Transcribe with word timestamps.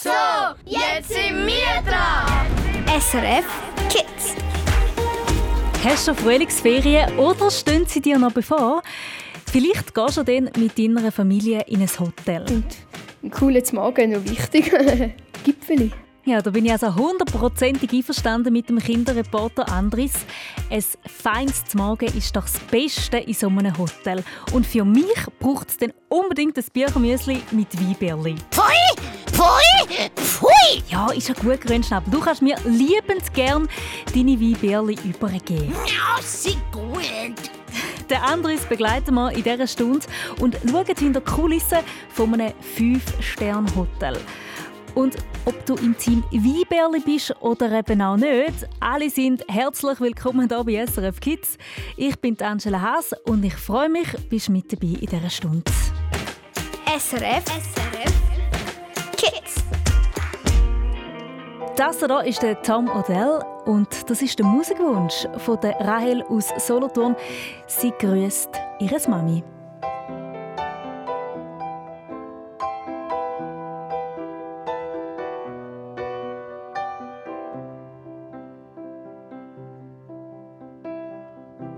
So, 0.00 0.10
jetzt 0.64 1.08
sind 1.08 1.44
wir 1.44 1.82
dran. 1.84 2.46
SRF 3.00 3.44
Kids. 3.88 4.36
Hast 5.82 6.06
du 6.06 6.14
schon 6.14 6.24
Frühlingsferien 6.24 7.18
oder 7.18 7.50
stehen 7.50 7.84
sie 7.84 8.00
dir 8.00 8.16
noch 8.16 8.30
bevor? 8.30 8.82
Vielleicht 9.50 9.92
gehst 9.92 10.16
du 10.16 10.22
dann 10.22 10.50
mit 10.56 10.78
deiner 10.78 11.10
Familie 11.10 11.62
in 11.66 11.80
ein 11.80 11.88
Hotel. 11.98 12.42
Und 12.48 12.64
ein 13.24 13.30
cooles 13.32 13.72
Magen 13.72 14.12
noch 14.12 14.24
wichtig. 14.24 14.70
Gipfeli. 15.44 15.90
Ja, 16.24 16.42
da 16.42 16.50
bin 16.50 16.66
ich 16.66 16.70
also 16.70 16.94
hundertprozentig 16.94 17.92
einverstanden 17.92 18.52
mit 18.52 18.68
dem 18.68 18.78
Kinderreporter 18.78 19.68
Andris. 19.68 20.12
Ein 20.70 20.84
feines 21.06 21.74
Magen 21.74 22.16
ist 22.16 22.36
doch 22.36 22.42
das 22.42 22.60
Beste 22.70 23.16
in 23.16 23.34
so 23.34 23.48
einem 23.48 23.76
Hotel. 23.76 24.22
Und 24.52 24.64
für 24.64 24.84
mich 24.84 25.26
braucht 25.40 25.70
es 25.70 25.76
dann 25.76 25.92
unbedingt 26.08 26.56
ein 26.56 26.64
Büchermüsli 26.72 27.42
mit 27.50 27.76
Weinbärli. 27.80 28.36
Pfui! 28.52 28.87
Pfui! 29.38 30.10
Pfui! 30.16 30.82
Ja, 30.88 31.12
ist 31.12 31.28
ja 31.28 31.34
gut, 31.34 31.60
Grünschnabel. 31.60 32.10
Du 32.10 32.18
kannst 32.18 32.42
mir 32.42 32.56
liebend 32.64 33.32
gern 33.34 33.68
deine 34.12 34.40
Weinbärli 34.40 34.98
übergeben. 35.04 35.72
Ja, 35.86 36.20
sie 36.20 36.58
gut. 36.72 37.50
Der 38.10 38.24
Andris 38.24 38.64
begleiten 38.64 39.14
wir 39.14 39.30
in 39.30 39.44
dieser 39.44 39.68
Stunde 39.68 40.04
und 40.40 40.56
schauen 40.68 40.86
hinter 40.86 41.20
die 41.20 41.30
Kulissen 41.30 41.78
von 42.12 42.34
einem 42.34 42.52
5-Sterne-Hotel. 42.76 44.18
Und 44.96 45.14
ob 45.44 45.64
du 45.66 45.76
im 45.76 45.96
Team 45.96 46.24
Weinbärli 46.32 46.98
bist 46.98 47.32
oder 47.40 47.70
eben 47.70 48.02
auch 48.02 48.16
nicht, 48.16 48.66
alle 48.80 49.08
sind 49.08 49.44
herzlich 49.46 50.00
willkommen 50.00 50.48
hier 50.48 50.64
bei 50.64 50.84
SRF 50.84 51.20
Kids. 51.20 51.58
Ich 51.96 52.18
bin 52.18 52.36
Angela 52.42 52.80
Haas 52.80 53.14
und 53.24 53.44
ich 53.44 53.54
freue 53.54 53.88
mich, 53.88 54.08
bist 54.28 54.48
mit 54.48 54.72
dabei 54.72 54.98
in 55.00 55.06
dieser 55.06 55.30
Stunde. 55.30 55.70
SRF 56.86 57.44
SRF 57.44 58.27
Kids. 59.30 59.54
Das 61.76 61.98
hier 62.00 62.24
ist 62.24 62.42
der 62.42 62.60
Tom 62.62 62.88
Odell 62.88 63.40
und 63.64 64.10
das 64.10 64.22
ist 64.22 64.38
der 64.38 64.46
Musikwunsch 64.46 65.26
von 65.36 65.60
der 65.60 65.78
Rahel 65.80 66.24
aus 66.24 66.48
Solothurn. 66.56 67.14
Sie 67.66 67.92
grüßt 67.98 68.50
ihre 68.80 68.98
Mami. 69.08 69.44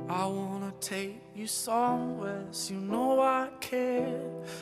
I 0.08 0.26
wanna 0.26 0.72
take 0.80 1.20
you 1.34 1.46
somewhere, 1.46 2.44
so 2.50 2.74
you 2.74 2.80
know 2.80 3.20
I 3.20 3.48
care. 3.60 4.29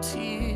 tears 0.00 0.47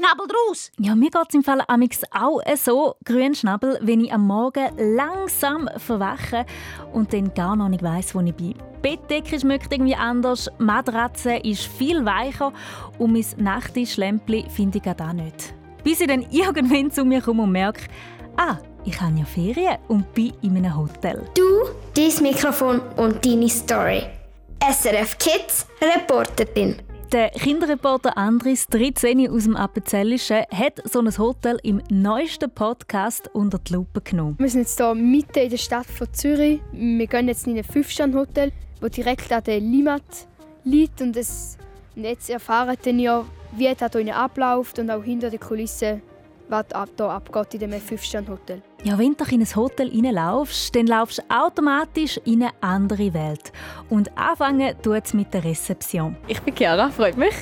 Grünschnabel 0.00 0.26
draus. 0.26 0.70
Ja, 0.78 0.94
mir 0.94 1.10
geht 1.10 1.28
es 1.28 1.34
im 1.34 1.42
Fall 1.42 1.62
amix 1.68 2.02
auch 2.10 2.40
so 2.56 2.94
Grünschnabel, 3.04 3.78
wenn 3.82 4.04
ich 4.04 4.12
am 4.12 4.26
Morgen 4.26 4.68
langsam 4.96 5.68
verwache 5.76 6.46
und 6.92 7.12
dann 7.12 7.34
gar 7.34 7.56
noch 7.56 7.68
nicht 7.68 7.82
weiss, 7.82 8.14
wo 8.14 8.20
ich 8.20 8.34
bin. 8.34 8.54
Die 8.54 8.56
Bettdecke 8.82 9.38
schmeckt 9.38 9.72
irgendwie 9.72 9.94
anders, 9.94 10.50
die 10.58 10.64
Matratze 10.64 11.36
ist 11.36 11.66
viel 11.66 12.04
weicher 12.04 12.52
und 12.98 13.12
mein 13.12 13.24
Nachttischlämpchen 13.36 14.48
finde 14.48 14.78
ich 14.78 14.86
auch 14.86 15.12
nicht. 15.12 15.54
Bis 15.84 16.00
ich 16.00 16.06
dann 16.06 16.22
irgendwann 16.30 16.90
zu 16.90 17.04
mir 17.04 17.20
komme 17.20 17.42
und 17.42 17.52
merke, 17.52 17.82
ah, 18.36 18.56
ich 18.84 18.98
habe 19.00 19.18
ja 19.18 19.24
Ferien 19.24 19.78
und 19.88 20.12
bin 20.14 20.32
in 20.40 20.56
einem 20.56 20.76
Hotel. 20.76 21.26
Du, 21.34 21.42
dein 21.94 22.22
Mikrofon 22.22 22.80
und 22.96 23.24
deine 23.24 23.48
Story. 23.48 24.04
SRF 24.60 25.18
Kids 25.18 25.66
Reporterin. 25.80 26.76
Der 27.12 27.30
Kinderreporter 27.30 28.16
Andris 28.16 28.68
13 28.68 29.28
aus 29.28 29.42
dem 29.42 29.56
Appenzellischen 29.56 30.44
hat 30.52 30.80
so 30.84 31.00
ein 31.00 31.18
Hotel 31.18 31.58
im 31.64 31.82
neuesten 31.90 32.48
Podcast 32.48 33.28
unter 33.34 33.58
die 33.58 33.72
Lupe 33.72 34.00
genommen. 34.00 34.36
Wir 34.38 34.48
sind 34.48 34.60
jetzt 34.60 34.76
hier 34.76 34.94
mitten 34.94 35.40
in 35.40 35.50
der 35.50 35.56
Stadt 35.56 35.86
von 35.86 36.06
Zürich. 36.12 36.60
Wir 36.70 37.06
gehen 37.08 37.26
jetzt 37.26 37.48
in 37.48 37.56
ein 37.56 37.64
5-Sterne-Hotel, 37.64 38.52
das 38.80 38.90
direkt 38.92 39.32
an 39.32 39.42
der 39.42 39.58
Limmat 39.58 40.04
liegt. 40.62 41.00
Und, 41.00 41.16
es, 41.16 41.58
und 41.96 42.04
jetzt 42.04 42.30
erfahren 42.30 42.76
wir 42.84 43.26
wie 43.56 43.74
das 43.74 43.90
hier 43.90 44.16
abläuft 44.16 44.78
und 44.78 44.88
auch 44.88 45.02
hinter 45.02 45.30
den 45.30 45.40
Kulissen, 45.40 46.02
was 46.50 46.66
hier 46.96 47.08
abgeht 47.08 47.54
in 47.54 47.70
diesem 47.70 47.86
5-Sterne-Hotel. 47.86 48.62
Ja, 48.82 48.98
wenn 48.98 49.14
du 49.16 49.24
in 49.30 49.40
ein 49.40 49.56
Hotel 49.56 49.88
reinlaufst, 49.88 50.74
dann 50.74 50.86
laufst 50.86 51.18
du 51.18 51.22
automatisch 51.28 52.18
in 52.24 52.42
eine 52.42 52.52
andere 52.60 53.12
Welt. 53.14 53.52
Und 53.88 54.10
anfangen 54.16 54.74
tut 54.82 55.04
es 55.04 55.14
mit 55.14 55.32
der 55.32 55.44
Rezeption. 55.44 56.16
Ich 56.26 56.40
bin 56.42 56.54
Chiara, 56.54 56.88
freut 56.90 57.16
mich. 57.16 57.34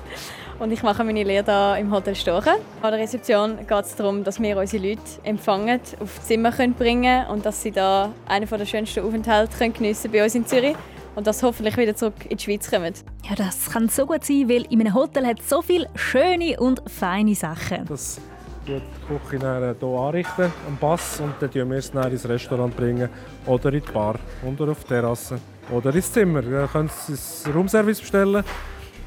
und 0.58 0.72
ich 0.72 0.82
mache 0.82 1.04
meine 1.04 1.22
Lehre 1.22 1.74
hier 1.74 1.80
im 1.80 1.92
Hotel 1.92 2.16
Stochen. 2.16 2.54
An 2.82 2.90
der 2.90 3.00
Rezeption 3.00 3.58
geht 3.58 3.84
es 3.84 3.94
darum, 3.94 4.24
dass 4.24 4.40
wir 4.40 4.56
unsere 4.56 4.88
Leute 4.88 5.02
empfangen, 5.24 5.80
auf 6.00 6.16
das 6.16 6.26
Zimmer 6.26 6.50
bringen 6.50 6.76
können 6.76 7.26
und 7.28 7.46
dass 7.46 7.62
sie 7.62 7.70
da 7.70 8.12
einen 8.26 8.48
der 8.48 8.66
schönsten 8.66 9.04
Aufenthalte 9.04 9.70
geniessen 9.70 10.10
bei 10.10 10.24
uns 10.24 10.34
in 10.34 10.46
Zürich 10.46 10.76
und 11.14 11.26
dass 11.26 11.42
hoffentlich 11.42 11.76
wieder 11.76 11.94
zurück 11.94 12.14
in 12.28 12.36
die 12.36 12.44
Schweiz 12.44 12.70
kommen. 12.70 12.94
Ja, 13.28 13.34
das 13.34 13.70
kann 13.70 13.88
so 13.88 14.06
gut 14.06 14.24
sein, 14.24 14.48
weil 14.48 14.64
in 14.70 14.80
einem 14.80 14.94
Hotel 14.94 15.26
hat 15.26 15.42
so 15.42 15.62
viele 15.62 15.88
schöne 15.96 16.58
und 16.58 16.82
feine 16.88 17.34
Sachen. 17.34 17.84
Das 17.86 18.20
die 18.68 18.82
Küche 19.06 19.38
hier 19.38 19.98
anrichten, 19.98 20.52
am 20.66 20.76
Pass, 20.76 21.20
und 21.20 21.34
dann 21.40 21.50
bringen 21.50 21.70
wir 21.70 21.78
es 21.78 21.90
dann 21.90 22.10
ins 22.10 22.28
Restaurant 22.28 22.76
bringen 22.76 23.08
oder 23.46 23.72
in 23.72 23.80
die 23.80 23.92
Bar 23.92 24.16
oder 24.44 24.70
auf 24.70 24.84
die 24.84 24.88
Terrasse 24.88 25.38
oder 25.70 25.94
ins 25.94 26.12
Zimmer. 26.12 26.42
Ihr 26.42 26.68
könnt 26.70 26.90
es 26.90 27.08
ins 27.08 27.48
Roomservice 27.54 28.00
bestellen. 28.00 28.44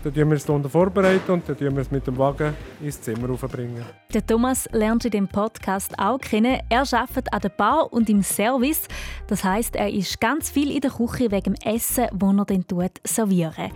Dann 0.03 0.13
tun 0.13 0.29
wir 0.29 0.37
es 0.37 0.49
unten 0.49 0.69
vorbereiten 0.69 1.31
und 1.31 1.47
dann 1.47 1.57
tun 1.57 1.75
wir 1.75 1.81
es 1.81 1.91
mit 1.91 2.07
dem 2.07 2.17
Wagen 2.17 2.55
ins 2.81 2.99
Zimmer 3.01 3.27
raufbringen. 3.27 3.85
Der 4.11 4.25
Thomas 4.25 4.67
lernt 4.71 5.05
in 5.05 5.11
dem 5.11 5.27
Podcast 5.27 5.93
auch 5.99 6.17
kennen. 6.17 6.59
Er 6.69 6.81
arbeitet 6.91 7.31
an 7.31 7.39
der 7.39 7.49
Bar 7.49 7.93
und 7.93 8.09
im 8.09 8.23
Service. 8.23 8.87
Das 9.27 9.43
heißt, 9.43 9.75
er 9.75 9.91
ist 9.91 10.19
ganz 10.19 10.49
viel 10.49 10.71
in 10.71 10.81
der 10.81 10.89
Küche 10.89 11.29
wegen 11.31 11.53
dem 11.53 11.55
Essen, 11.63 12.07
das 12.11 12.33
er 12.33 12.45
dann 12.45 12.67
tut, 12.67 12.91
servieren. 13.03 13.71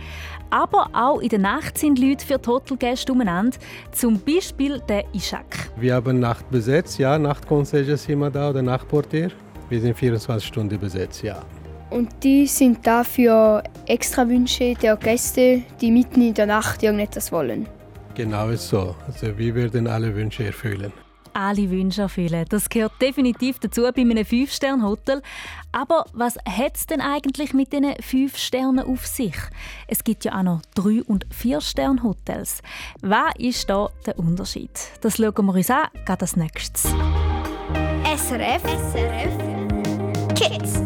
Aber 0.50 0.90
auch 0.92 1.20
in 1.20 1.28
der 1.28 1.38
Nacht 1.38 1.78
sind 1.78 1.98
Leute 1.98 2.26
für 2.26 2.38
die 2.38 2.48
Hotelgäste 2.48 3.12
umeinander. 3.12 3.56
Zum 3.92 4.18
Beispiel 4.18 4.80
der 4.88 5.04
Ishak. 5.14 5.70
Wir 5.76 5.94
haben 5.94 6.18
Nacht 6.18 6.50
besetzt, 6.50 6.98
ja. 6.98 7.16
Nachtconcierge 7.18 7.92
ist 7.92 8.08
immer 8.08 8.30
da 8.30 8.50
oder 8.50 8.62
Nachtportier. 8.62 9.30
Wir 9.68 9.80
sind 9.80 9.96
24 9.96 10.46
Stunden 10.46 10.78
besetzt, 10.78 11.22
ja. 11.22 11.42
Und 11.90 12.10
die 12.22 12.46
sind 12.46 12.86
da 12.86 13.04
für 13.04 13.62
extra 13.86 14.28
Wünsche 14.28 14.74
der 14.74 14.96
Gäste, 14.96 15.62
die 15.80 15.90
mitten 15.90 16.20
in 16.20 16.34
der 16.34 16.46
Nacht 16.46 16.82
irgendetwas 16.82 17.30
wollen. 17.30 17.68
Genau 18.14 18.52
so. 18.56 18.96
Also 19.06 19.36
wir 19.38 19.54
werden 19.54 19.86
alle 19.86 20.14
Wünsche 20.14 20.44
erfüllen. 20.44 20.92
Alle 21.32 21.70
Wünsche 21.70 22.02
erfüllen. 22.02 22.46
Das 22.48 22.68
gehört 22.70 22.94
definitiv 23.00 23.58
dazu 23.58 23.82
bei 23.82 24.00
einem 24.00 24.16
5-Sterne-Hotel. 24.16 25.20
Aber 25.70 26.06
was 26.14 26.38
hat 26.48 26.76
es 26.76 26.86
denn 26.86 27.02
eigentlich 27.02 27.52
mit 27.52 27.74
diesen 27.74 27.94
5 28.00 28.38
Sternen 28.38 28.86
auf 28.86 29.06
sich? 29.06 29.36
Es 29.86 30.02
gibt 30.02 30.24
ja 30.24 30.38
auch 30.38 30.42
noch 30.42 30.62
3- 30.76 31.02
und 31.04 31.26
4-Sterne-Hotels. 31.26 32.62
Was 33.02 33.34
ist 33.38 33.68
da 33.68 33.90
der 34.06 34.18
Unterschied? 34.18 34.70
Das 35.02 35.18
schauen 35.18 35.44
wir 35.44 35.54
uns 35.54 35.70
an, 35.70 35.88
gerade 36.06 36.22
als 36.22 36.36
nächstes. 36.36 36.84
SRF, 38.16 38.62
SRF 38.62 39.56
Kids. 40.34 40.85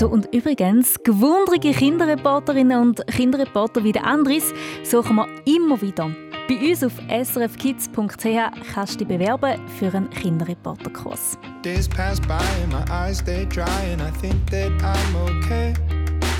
Du, 0.00 0.06
und 0.06 0.34
übrigens, 0.34 0.94
gewundrige 1.04 1.72
Kinderreporterinnen 1.72 2.80
und 2.80 3.06
Kinderreporter 3.06 3.84
wie 3.84 3.92
der 3.92 4.06
Andris 4.06 4.54
suchen 4.82 5.16
wir 5.16 5.26
immer 5.44 5.78
wieder. 5.82 6.10
Bei 6.48 6.56
uns 6.56 6.82
auf 6.82 6.94
srfkids.ch 7.10 8.72
kannst 8.72 8.94
du 8.94 9.04
dich 9.04 9.08
bewerben 9.08 9.60
für 9.78 9.94
einen 9.94 10.08
Kinderreporterkurs. 10.08 11.36
Days 11.62 11.86
pass 11.86 12.18
by 12.18 12.40
and 12.62 12.72
my 12.72 12.82
eyes 12.90 13.18
stay 13.18 13.44
dry 13.44 13.66
and 13.92 14.00
I 14.00 14.10
think 14.22 14.34
that 14.50 14.70
I'm 14.82 15.16
okay 15.16 15.74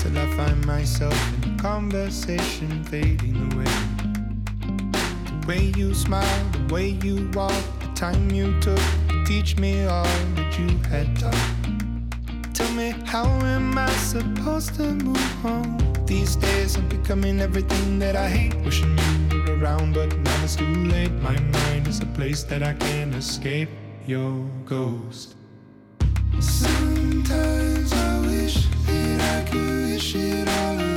till 0.01 0.17
I 0.17 0.25
find 0.35 0.65
myself 0.65 1.13
in 1.45 1.55
conversation 1.57 2.83
fading 2.89 3.47
away. 3.53 3.69
The 5.39 5.47
way 5.47 5.71
you 5.77 5.93
smile, 5.93 6.25
the 6.67 6.73
way 6.73 6.97
you 7.03 7.29
walk, 7.35 7.53
the 7.79 7.93
time 7.93 8.31
you 8.31 8.59
took 8.59 8.81
to 9.09 9.23
teach 9.27 9.55
me 9.59 9.85
all 9.85 10.03
that 10.35 10.57
you 10.57 10.67
had 10.89 11.15
taught. 11.19 11.60
Tell 12.61 12.73
me, 12.73 12.93
how 13.05 13.25
am 13.25 13.75
I 13.75 13.89
supposed 14.13 14.75
to 14.75 14.83
move 14.83 15.45
on? 15.45 15.79
These 16.05 16.35
days 16.35 16.75
I'm 16.75 16.87
becoming 16.89 17.39
everything 17.41 17.97
that 17.97 18.15
I 18.15 18.29
hate. 18.29 18.55
Wishing 18.63 18.95
you 19.31 19.41
were 19.47 19.57
around, 19.57 19.95
but 19.95 20.15
now 20.15 20.43
it's 20.43 20.57
too 20.57 20.75
late. 20.85 21.11
My 21.23 21.39
mind 21.39 21.87
is 21.87 22.01
a 22.01 22.05
place 22.05 22.43
that 22.43 22.61
I 22.61 22.73
can't 22.73 23.15
escape. 23.15 23.69
Your 24.05 24.45
ghost. 24.65 25.33
Sometimes 26.39 27.91
I 27.93 28.19
wish 28.27 28.67
that 28.85 29.21
I 29.37 29.49
could 29.49 29.93
wish 29.93 30.13
it 30.13 30.47
all 30.47 30.75
away. 30.75 30.90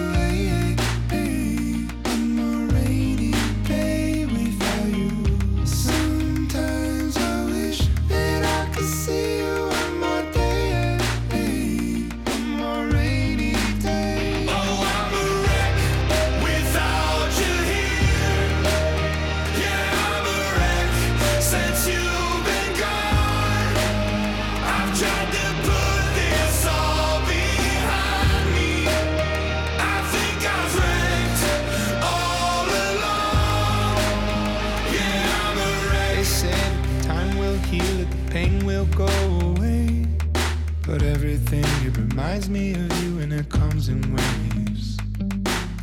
Everything, 41.25 41.65
it 41.87 41.97
reminds 41.97 42.51
me 42.51 42.73
of 42.73 43.03
you 43.03 43.19
and 43.21 43.33
it 43.33 43.49
comes 43.49 43.89
in 43.89 43.99
waves. 44.15 44.99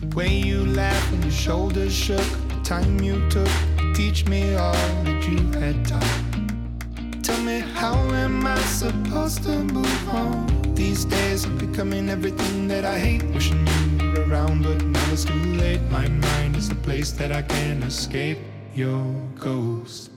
The 0.01 0.15
way 0.15 0.27
you 0.27 0.67
laughed 0.67 1.13
and 1.13 1.23
your 1.23 1.33
shoulders 1.33 1.91
shook, 1.91 2.27
the 2.49 2.61
time 2.63 3.01
you 3.01 3.27
took 3.27 3.47
to 3.77 3.93
teach 3.95 4.27
me 4.27 4.53
all 4.53 4.73
that 5.03 5.27
you 5.27 5.39
had 5.59 5.83
taught. 5.83 7.23
Tell 7.23 7.41
me, 7.41 7.59
how 7.59 7.95
am 8.23 8.45
I 8.45 8.59
supposed 8.81 9.41
to 9.45 9.63
move 9.63 10.09
on? 10.09 10.75
These 10.75 11.05
days 11.05 11.45
I'm 11.45 11.57
becoming 11.57 12.09
everything 12.09 12.67
that 12.67 12.85
I 12.85 12.99
hate. 12.99 13.23
Wishing 13.33 13.65
you 13.99 14.11
were 14.11 14.29
around, 14.29 14.61
but 14.61 14.85
now 14.85 15.11
it's 15.11 15.25
too 15.25 15.45
late. 15.55 15.81
My 15.89 16.07
mind 16.07 16.55
is 16.55 16.69
a 16.69 16.75
place 16.75 17.11
that 17.13 17.31
I 17.31 17.41
can't 17.41 17.83
escape. 17.83 18.37
Your 18.75 19.03
ghost. 19.39 20.11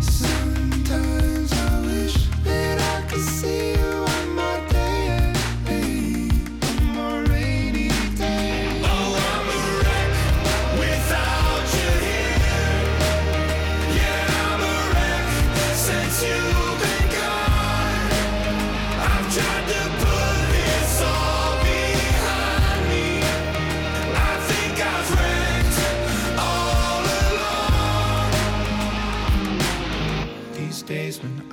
Sometimes 0.00 1.52
I 1.52 1.80
wish 1.86 2.16
that 2.44 2.78
I 2.80 3.08
could 3.08 3.20
see 3.20 3.71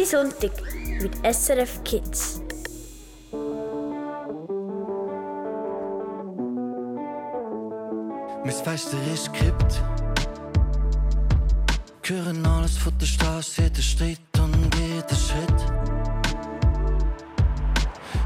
Easy 0.00 0.16
Sonntag 0.16 0.52
mit 1.00 1.14
SRF 1.24 1.82
Kids. 1.84 2.40
Mein 8.44 8.54
Fenster 8.64 8.96
ist 9.12 9.32
gekippt. 9.32 9.82
Hören 12.02 12.44
alles 12.44 12.76
von 12.76 12.92
der 12.98 13.06
Straße, 13.06 13.62
jeder 13.62 13.82
Streit 13.82 14.18
und 14.38 14.74
jeder 14.76 15.16
Schritt. 15.16 15.60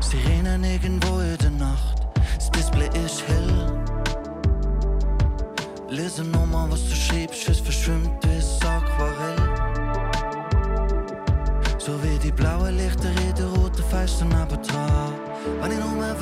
Sie 0.01 0.19
rennen 0.29 0.65
irgendwo 0.65 1.21
in 1.21 1.37
der 1.39 1.51
Nacht, 1.51 2.07
das 2.37 2.51
Display 2.51 2.89
ist 3.05 3.23
hell. 3.29 3.83
Lese 5.91 6.25
nochmal, 6.25 6.71
was 6.71 6.89
du 6.89 6.95
schreibst, 6.95 7.49
es 7.49 7.61
verschwimmt 7.61 8.24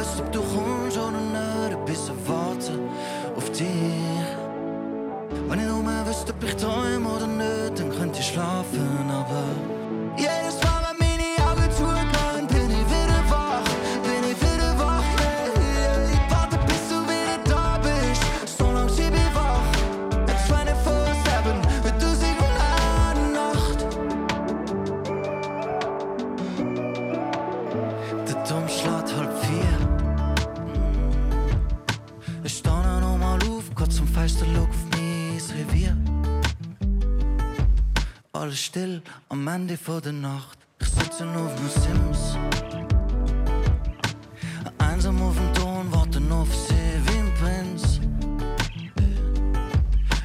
wüsste, 0.03 0.23
ob 0.23 0.33
du 0.33 0.41
kommst 0.41 0.99
oder 0.99 1.21
nicht, 1.21 1.77
ein 1.77 1.85
bisschen 1.85 2.29
warten 2.29 2.81
auf 3.37 3.51
dich. 3.51 3.69
Wenn 5.49 5.61
ich 5.61 5.67
nur 5.67 5.83
mehr 5.83 6.07
wüsste, 6.07 6.33
ob 6.33 6.43
ich 6.45 6.57
träume 6.57 7.09
oder 7.09 7.27
nicht, 7.27 7.79
dann 7.79 7.91
könnte 7.91 8.19
ich 8.19 8.27
schlafen, 8.27 9.11
aber 9.11 9.72
still 38.73 39.03
am 39.29 39.47
Ende 39.49 39.77
vor 39.77 40.01
der 40.01 40.13
Nacht. 40.13 40.59
Ich 40.81 40.89
sitze 40.89 41.27
auf 41.29 41.55
den 41.57 41.69
Sims. 41.83 42.39
Einsam 44.79 45.21
auf 45.21 45.37
dem 45.37 45.53
Ton, 45.53 45.87
warte 45.91 46.19
nur 46.19 46.39
auf 46.39 46.55
sie 46.55 46.95
wie 47.05 47.19
ein 47.19 47.33
Prinz. 47.41 48.01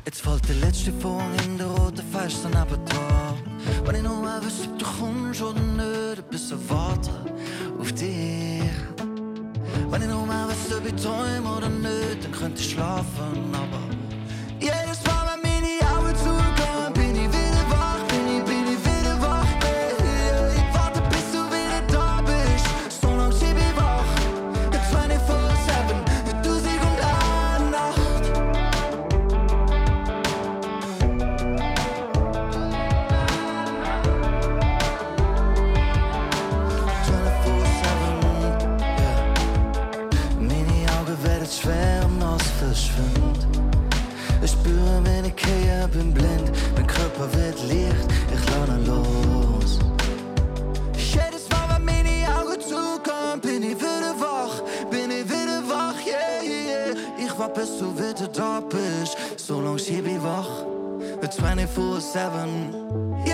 Jetzt 0.06 0.22
fällt 0.22 0.48
der 0.48 0.56
letzte 0.56 0.94
Vorhang 0.94 1.36
in 1.46 1.58
der 1.58 1.68
roten 1.68 2.06
Fenster 2.10 2.48
neben 2.48 2.86
da. 2.86 3.36
Wenn 3.84 3.96
ich 3.96 4.04
nur 4.04 4.24
wüsste, 4.42 4.70
ob 4.70 4.80
du 4.80 4.86
kommst 4.98 5.42
oder 5.42 5.60
nicht, 5.60 6.20
ein 6.20 6.30
bisschen 6.30 6.70
warten 6.70 7.12
auf 7.78 7.92
dich. 7.92 8.72
Wenn 9.90 10.02
ich 10.04 10.08
nur 10.08 10.26
wüsste, 10.50 10.78
ob 10.78 10.86
ich 10.88 11.04
träume 11.04 11.50
oder 11.58 11.70
nicht, 11.70 12.24
dann 12.24 12.32
könnte 12.32 12.62
ich 12.62 12.72
schlafen, 12.72 13.54
aber 13.54 13.87
Licht, 47.68 48.08
ich 48.34 48.44
lerne 48.50 48.78
los. 48.86 49.80
Jedes 50.96 51.50
Mal, 51.50 51.68
wenn 51.76 51.86
meine 51.86 52.28
Augen 52.38 52.60
zugehen, 52.62 53.42
bin 53.42 53.64
ich 53.72 53.78
wieder 53.78 54.16
wach, 54.20 54.62
bin 54.90 55.12
ich 55.12 55.26
wieder 55.26 55.62
wach, 55.68 55.96
yeah, 56.06 56.42
yeah. 56.44 56.96
Ich 57.18 57.38
warte, 57.38 57.60
bis 57.60 57.78
du 57.80 57.94
wieder 57.96 58.28
da 58.30 58.62
bist, 58.62 59.18
so 59.36 59.60
lang 59.62 59.78
schieb 59.78 60.08
ich 60.08 60.22
wach, 60.24 60.66
mit 61.22 61.32
24-7. 61.32 63.27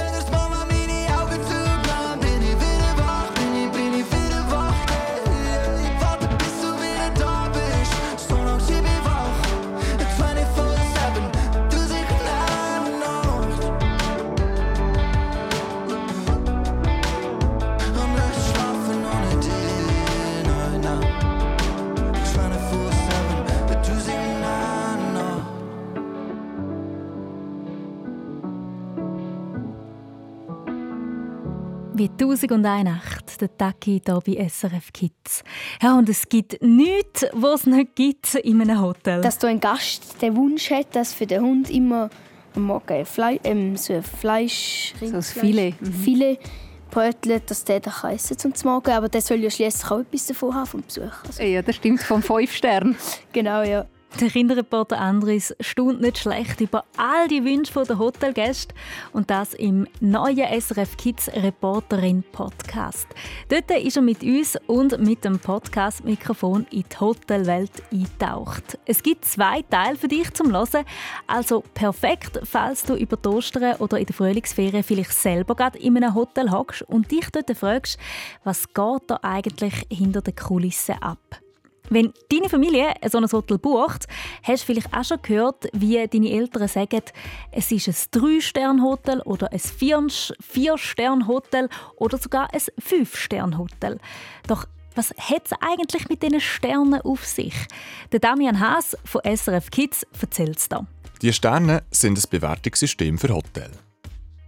1001 32.34 32.84
Nacht, 32.84 33.42
der 33.42 33.58
Tagi 33.58 34.02
hier 34.04 34.20
bei 34.25 34.50
SRF 34.50 34.92
Kids. 34.92 35.44
Ja, 35.82 35.96
und 35.96 36.10
es 36.10 36.28
gibt 36.28 36.62
nichts, 36.63 37.28
was 37.32 37.62
es 37.62 37.66
nicht 37.68 37.96
gibt 37.96 38.34
in 38.36 38.60
einem 38.60 38.82
Hotel. 38.82 39.22
Dass 39.22 39.38
du 39.38 39.46
ein 39.46 39.60
Gast 39.60 40.20
den 40.22 40.36
Wunsch 40.36 40.72
hat, 40.72 40.96
dass 40.96 41.13
für 41.13 41.28
den 41.28 41.44
Hund 41.44 41.70
immer 41.70 42.10
am 42.56 42.63
Morgen 42.63 43.06
Fle 43.06 43.40
ähm, 43.44 43.78
so 43.78 43.94
ein 43.94 44.02
Fleisch, 44.04 44.96
so 45.00 45.16
ein 45.16 45.22
Filet, 45.22 45.75
mhm. 45.80 46.38
Dass 47.46 47.63
der 47.66 47.80
dann 47.80 47.94
essen 48.12 48.38
kann 48.38 48.56
zum 48.56 48.72
Morgen. 48.72 48.92
Aber 48.92 49.10
der 49.10 49.22
soll 49.22 49.38
ja 49.38 49.52
schließlich 49.52 49.92
auch 49.92 50.00
etwas 50.00 50.25
davon 50.25 50.56
haben 50.56 50.66
vom 50.66 50.82
Besuch. 50.82 51.24
Also. 51.28 51.44
Ja, 51.44 51.62
das 51.62 51.75
stimmt, 51.75 52.02
vom 52.02 52.24
5 52.24 52.52
Stern. 52.52 52.96
genau, 53.32 53.62
ja. 53.62 53.86
Der 54.22 54.29
Kinderreporter 54.29 55.00
Andris 55.00 55.55
staunt 55.60 56.00
nicht 56.00 56.20
schlecht 56.20 56.62
über 56.62 56.86
all 56.98 57.27
die 57.27 57.43
Wünsche 57.43 57.84
der 57.84 57.98
Hotelgäste 57.98 58.75
und 59.12 59.32
das 59.32 59.55
im 59.55 59.88
neuen 60.01 60.62
SRF 60.62 60.96
Kids 60.98 61.29
Reporterin 61.29 62.24
Podcast. 62.32 63.08
Dort 63.50 63.72
ist 63.72 63.98
er 63.98 64.03
mit 64.03 64.22
uns 64.22 64.55
und 64.67 65.00
mit 65.00 65.25
dem 65.25 65.39
Podcast-Mikrofon 65.39 66.67
in 66.70 66.84
die 66.84 67.00
Hotelwelt 67.00 67.72
eingetaucht. 67.91 68.77
Es 68.86 69.01
gibt 69.01 69.25
zwei 69.25 69.63
Teile 69.63 69.98
für 69.98 70.08
dich 70.08 70.32
zum 70.34 70.51
Hören, 70.51 70.86
also 71.25 71.63
perfekt, 71.74 72.39
falls 72.43 72.84
du 72.84 72.93
über 72.93 73.17
die 73.17 73.29
Ostern 73.29 73.77
oder 73.77 73.98
in 73.98 74.05
der 74.05 74.15
Frühlingsferien 74.15 74.84
vielleicht 74.84 75.13
selber 75.13 75.55
gerade 75.55 75.79
in 75.79 75.98
einem 75.98 76.13
Hotel 76.13 76.51
hockst 76.51 76.84
und 76.84 77.10
dich 77.10 77.32
dort 77.32 77.58
fragst, 77.58 77.98
was 78.43 78.72
geht 78.74 79.01
da 79.08 79.20
eigentlich 79.24 79.88
hinter 79.89 80.22
den 80.22 80.36
Kulissen 80.36 81.01
ab? 81.01 81.41
Wenn 81.90 82.13
deine 82.32 82.50
Familie 82.50 82.94
so 83.10 83.18
ein 83.18 83.30
Hotel 83.32 83.58
bucht, 83.58 84.06
hast 84.44 84.63
du 84.63 84.68
vielleicht 84.68 84.94
auch 84.94 85.04
schon 85.04 85.22
gehört, 85.22 85.68
wie 85.74 86.08
deine 86.08 86.32
Eltern 86.32 86.68
sagen, 86.68 87.02
es 87.52 87.72
ist 87.72 87.88
ein 87.88 87.96
3-Stern-Hotel 88.22 89.22
oder 89.22 89.52
ein 89.52 89.60
4-Stern-Hotel 89.60 91.70
oder 91.98 92.18
sogar 92.18 92.54
ein 92.54 92.60
5-Stern-Hotel. 92.60 94.00
Doch 94.48 94.66
Was 94.96 95.13
hat 95.18 95.48
es 95.48 95.54
eigentlich 95.60 96.08
mit 96.10 96.22
diesen 96.22 96.40
Sternen 96.40 97.02
auf 97.02 97.25
sich? 97.25 97.56
Der 98.12 98.20
Damian 98.20 98.60
Haas 98.60 98.96
von 99.04 99.22
SRF 99.24 99.72
Kids 99.72 100.06
erzählt 100.22 100.58
es 100.58 100.70
da. 100.70 100.86
Die 101.22 101.34
Sterne 101.34 101.84
sind 101.90 102.18
ein 102.18 102.24
Bewertungssystem 102.30 103.18
für 103.18 103.34
Hotel. 103.34 103.72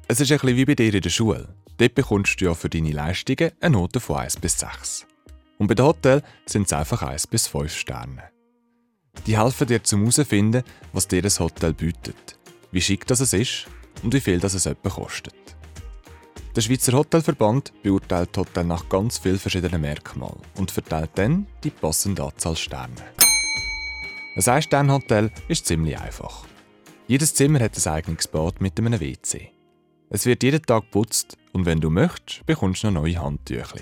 Es 0.08 0.20
ist 0.20 0.32
ein 0.32 0.38
bisschen 0.38 0.58
wie 0.58 0.66
bei 0.66 0.76
dir 0.76 0.94
in 0.94 1.02
der 1.02 1.10
Schule. 1.10 1.48
Dort 1.78 1.96
bekommst 1.96 2.40
du 2.40 2.46
ja 2.46 2.54
für 2.54 2.70
deine 2.70 2.92
Leistungen 2.92 3.52
eine 3.60 3.76
Note 3.76 4.00
von 4.00 4.18
1 4.18 4.38
bis 4.38 4.60
6. 4.60 5.08
Und 5.58 5.68
bei 5.68 5.76
den 5.76 5.86
Hotels 5.86 6.24
sind 6.46 6.68
es 6.68 6.74
einfach 6.74 7.02
1 7.02 7.28
bis 7.28 7.48
5 7.48 7.74
Sterne. 7.74 8.24
Die 9.26 9.38
helfen 9.38 9.68
dir 9.68 9.84
zum 9.84 10.02
herausfinden, 10.02 10.64
was 10.94 11.08
dir 11.08 11.22
das 11.22 11.40
Hotel 11.40 11.74
bietet, 11.74 12.38
wie 12.72 12.82
schick 12.82 13.08
das 13.08 13.22
es 13.22 13.34
ist 13.34 13.68
und 14.04 14.14
wie 14.14 14.20
viel 14.20 14.40
das 14.40 14.54
es 14.54 14.66
etwa 14.66 14.90
kostet. 14.90 15.34
Der 16.56 16.62
Schweizer 16.62 16.94
Hotelverband 16.94 17.74
beurteilt 17.84 18.38
Hotel 18.38 18.64
nach 18.64 18.88
ganz 18.88 19.18
vielen 19.18 19.40
verschiedenen 19.40 19.82
Merkmalen 19.82 20.40
und 20.58 20.72
verteilt 20.72 21.12
dann 21.16 21.48
die 21.64 21.70
passende 21.70 22.24
Anzahl 22.24 22.56
Sterne. 22.56 22.96
Ein 24.38 24.48
Ein-Sterne-Hotel 24.48 25.32
ist 25.48 25.66
ziemlich 25.66 25.98
einfach. 25.98 26.46
Jedes 27.08 27.34
Zimmer 27.34 27.60
hat 27.60 27.78
ein 27.78 27.94
eigenes 27.94 28.28
Bad 28.28 28.62
mit 28.62 28.80
einem 28.80 29.00
WC. 29.00 29.52
Es 30.10 30.26
wird 30.26 30.44
jeden 30.44 30.62
Tag 30.62 30.84
geputzt 30.84 31.38
und 31.54 31.66
wenn 31.66 31.82
du 31.82 31.90
möchtest, 31.90 32.46
bekommst 32.46 32.84
du 32.84 32.92
noch 32.92 33.02
neue 33.02 33.22
Handtücher. 33.22 33.82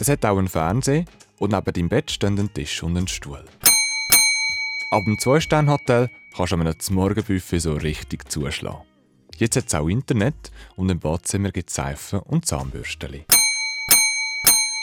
Es 0.00 0.08
hat 0.08 0.24
auch 0.24 0.38
einen 0.38 0.46
Fernseher 0.46 1.04
und 1.40 1.50
neben 1.50 1.72
deinem 1.72 1.88
Bett 1.88 2.12
stehen 2.12 2.38
ein 2.38 2.54
Tisch 2.54 2.84
und 2.84 2.96
ein 2.96 3.08
Stuhl. 3.08 3.44
Ab 4.92 5.02
dem 5.04 5.18
Zwei-Sterne-Hotel 5.18 6.08
kannst 6.36 6.52
du 6.52 6.56
an 6.56 6.60
einem 6.68 6.76
Morgenbuffet 6.90 7.58
so 7.58 7.74
richtig 7.74 8.30
zuschlagen. 8.30 8.86
Jetzt 9.38 9.56
hat 9.56 9.66
es 9.66 9.74
auch 9.74 9.88
Internet 9.88 10.52
und 10.76 10.88
im 10.88 11.00
Badzimmer 11.00 11.50
gibt 11.50 11.70
es 11.70 11.74
Seifen 11.74 12.20
und 12.20 12.46
Zahnbürstchen. 12.46 13.24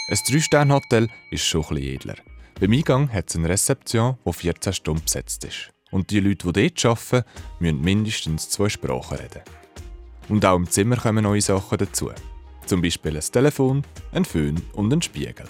Ein 0.09 0.19
Drei-Sterne-Hotel 0.29 1.07
ist 1.31 1.45
schon 1.45 1.61
etwas 1.61 1.79
edler. 1.79 2.15
Beim 2.59 2.73
Eingang 2.73 3.11
hat 3.11 3.29
es 3.29 3.37
eine 3.37 3.47
Rezeption, 3.47 4.17
die 4.25 4.33
14 4.33 4.73
Stunden 4.73 5.03
besetzt 5.03 5.45
ist. 5.45 5.71
Und 5.91 6.09
die 6.09 6.19
Leute, 6.19 6.51
die 6.51 6.69
dort 6.69 6.85
arbeiten, 6.85 7.29
müssen 7.59 7.81
mindestens 7.81 8.49
zwei 8.49 8.67
Sprachen 8.67 9.17
reden. 9.17 9.43
Und 10.27 10.45
auch 10.45 10.57
im 10.57 10.69
Zimmer 10.69 10.97
kommen 10.97 11.23
neue 11.23 11.41
Sachen 11.41 11.77
dazu. 11.77 12.11
Zum 12.65 12.81
Beispiel 12.81 13.15
ein 13.15 13.21
Telefon, 13.21 13.83
ein 14.11 14.25
Föhn 14.25 14.59
und 14.73 14.91
ein 14.91 15.01
Spiegel. 15.01 15.45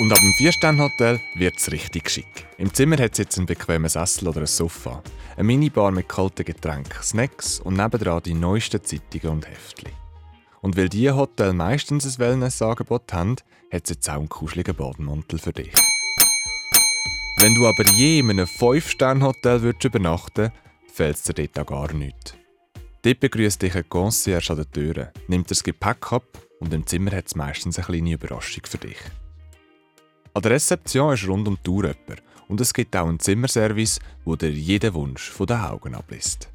Und 0.00 0.10
ab 0.10 0.18
dem 0.18 0.32
Vier-Sterne-Hotel 0.32 1.20
wird 1.36 1.56
es 1.56 1.70
richtig 1.70 2.10
schick. 2.10 2.46
Im 2.58 2.74
Zimmer 2.74 2.98
hat 2.98 3.12
es 3.12 3.18
jetzt 3.18 3.38
einen 3.38 3.46
bequemen 3.46 3.88
Sessel 3.88 4.26
oder 4.26 4.40
ein 4.40 4.46
Sofa, 4.46 5.02
eine 5.36 5.44
Minibar 5.44 5.92
mit 5.92 6.08
kalten 6.08 6.44
Getränken, 6.44 7.00
Snacks 7.00 7.60
und 7.60 7.76
nebendran 7.76 8.22
die 8.24 8.34
neuesten 8.34 8.82
Zeitungen 8.82 9.36
und 9.36 9.48
Heftchen. 9.48 9.92
Und 10.62 10.76
weil 10.76 10.88
diese 10.88 11.14
Hotel 11.14 11.52
meistens 11.52 12.06
ein 12.06 12.18
Wellness-Angebot 12.18 13.12
haben, 13.12 13.36
hat 13.70 13.84
es 13.84 13.90
jetzt 13.90 14.10
auch 14.10 14.14
einen 14.14 14.28
kuscheligen 14.28 14.74
Bademantel 14.74 15.38
für 15.38 15.52
dich. 15.52 15.72
Wenn 17.38 17.54
du 17.54 17.68
aber 17.68 17.84
je 17.94 18.18
in 18.18 18.30
einem 18.30 18.46
5-Sterne-Hotel 18.46 19.62
würdest 19.62 19.84
übernachten 19.84 20.50
fällt 20.92 21.16
es 21.16 21.22
dir 21.24 21.34
dort 21.34 21.58
auch 21.58 21.66
gar 21.66 21.92
nichts. 21.92 22.34
Dort 23.04 23.20
begrüßt 23.20 23.60
dich 23.60 23.74
ein 23.74 23.86
Concierge 23.86 24.50
an 24.50 24.56
der 24.56 24.70
Tür, 24.70 25.12
nimmt 25.28 25.50
das 25.50 25.62
Gepäck 25.62 26.10
ab 26.10 26.24
und 26.58 26.72
im 26.72 26.86
Zimmer 26.86 27.10
hat 27.12 27.26
es 27.26 27.34
meistens 27.34 27.76
eine 27.76 27.84
kleine 27.84 28.12
Überraschung 28.12 28.64
für 28.64 28.78
dich. 28.78 28.96
An 30.32 30.40
der 30.40 30.52
Rezeption 30.52 31.12
ist 31.12 31.28
rund 31.28 31.46
um 31.46 31.58
die 31.62 31.68
Uhr 31.68 31.84
jemand 31.84 32.22
und 32.48 32.62
es 32.62 32.72
gibt 32.72 32.96
auch 32.96 33.06
einen 33.06 33.20
Zimmerservice, 33.20 34.00
wo 34.24 34.36
dir 34.36 34.50
jeden 34.50 34.94
Wunsch 34.94 35.28
von 35.28 35.46
den 35.46 35.58
Augen 35.58 35.94
ablässt. 35.94 36.48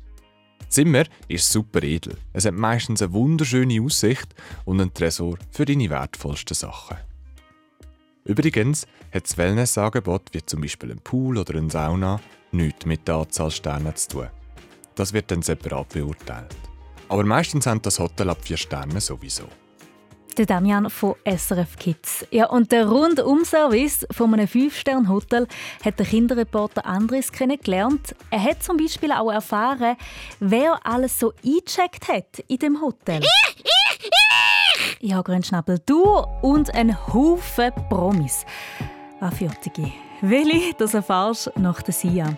Das 0.57 0.69
Zimmer 0.69 1.03
ist 1.27 1.51
super 1.51 1.83
edel. 1.83 2.17
Es 2.33 2.45
hat 2.45 2.55
meistens 2.55 3.03
eine 3.03 3.13
wunderschöne 3.13 3.79
Aussicht 3.83 4.33
und 4.65 4.81
einen 4.81 4.91
Tresor 4.91 5.37
für 5.51 5.65
deine 5.65 5.91
wertvollsten 5.91 6.55
Sachen. 6.55 6.97
Übrigens 8.23 8.87
hat 9.13 9.25
das 9.25 9.37
Wellnessangebot, 9.37 10.29
wie 10.31 10.43
zum 10.43 10.61
Beispiel 10.61 10.93
ein 10.93 10.99
Pool 10.99 11.37
oder 11.37 11.55
eine 11.55 11.69
Sauna, 11.69 12.19
nichts 12.51 12.87
mit 12.87 13.07
der 13.07 13.17
Anzahl 13.17 13.51
Sterne 13.51 13.93
zu 13.93 14.07
tun. 14.09 14.38
Das 14.99 15.13
wird 15.13 15.31
dann 15.31 15.41
separat 15.41 15.87
beurteilt. 15.93 16.57
Aber 17.07 17.23
meistens 17.23 17.65
haben 17.65 17.81
das 17.81 17.99
Hotel 17.99 18.29
ab 18.29 18.39
4 18.41 18.57
Sterne 18.57 18.99
sowieso. 18.99 19.45
Der 20.37 20.45
Damian 20.45 20.89
von 20.89 21.15
SRF 21.23 21.77
Kids. 21.77 22.27
Ja, 22.31 22.47
und 22.47 22.73
der 22.73 22.85
Rundum-Service 22.85 24.07
von 24.11 24.33
einem 24.33 24.45
5-Sterne-Hotel 24.45 25.47
hat 25.85 25.99
der 25.99 26.05
Kinderreporter 26.05 26.85
Andres 26.85 27.31
kennengelernt. 27.31 28.13
Er 28.29 28.43
hat 28.43 28.61
zum 28.61 28.75
Beispiel 28.75 29.13
auch 29.13 29.31
erfahren, 29.31 29.95
wer 30.41 30.85
alles 30.85 31.17
so 31.17 31.31
eingecheckt 31.45 32.09
hat 32.09 32.39
in 32.49 32.57
dem 32.57 32.81
Hotel. 32.81 33.21
Ich, 33.21 33.63
ich, 33.63 34.09
ich! 34.09 34.97
Ja, 34.99 35.21
Grünschnabel, 35.21 35.79
du 35.85 36.03
und 36.41 36.75
ein 36.75 36.93
Haufen 37.07 37.71
Promis. 37.87 38.45
Ah, 39.21 39.31
Viertige. 39.31 39.93
Welche, 40.21 40.73
das 40.77 40.93
erfahrst 40.93 41.51
du 41.55 41.61
nach 41.61 41.81
der 41.81 41.93
Sia. 41.93 42.37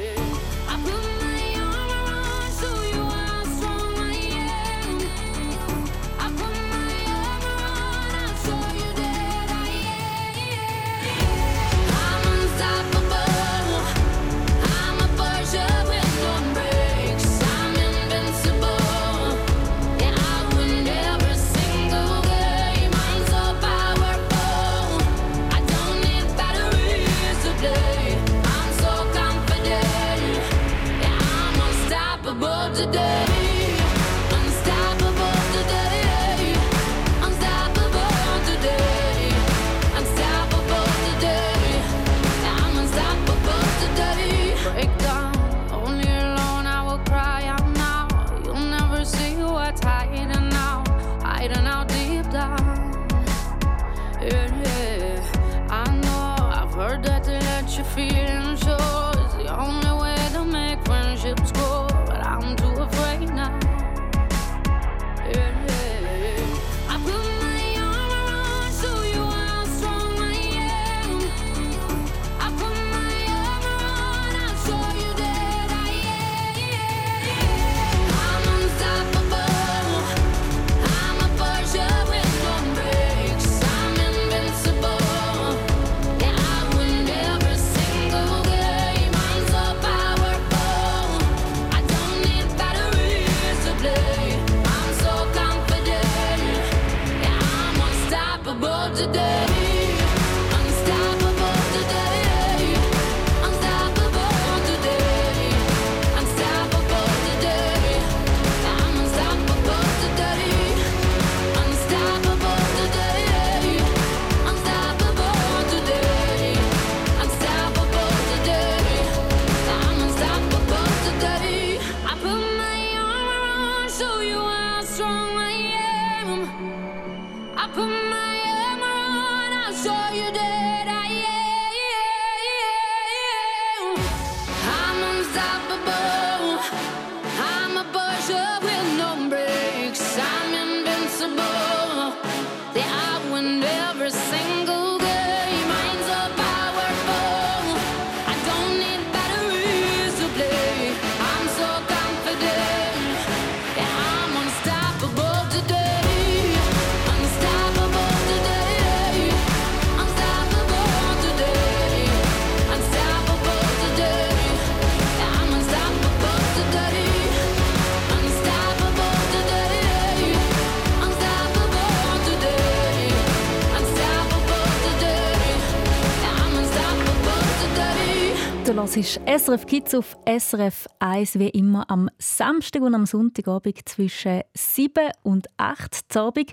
Du 178.91 178.97
hörst 178.97 179.21
SRF 179.25 179.65
Kids 179.67 179.95
auf 179.95 180.17
SRF 180.25 180.85
1 180.99 181.39
wie 181.39 181.47
immer 181.47 181.89
am 181.89 182.09
Samstag 182.17 182.81
und 182.81 182.93
am 182.93 183.05
Sonntagabend 183.05 183.87
zwischen 183.87 184.41
7 184.53 185.11
und 185.23 185.47
8 185.55 186.13
Uhr 186.13 186.21
Abend. 186.23 186.51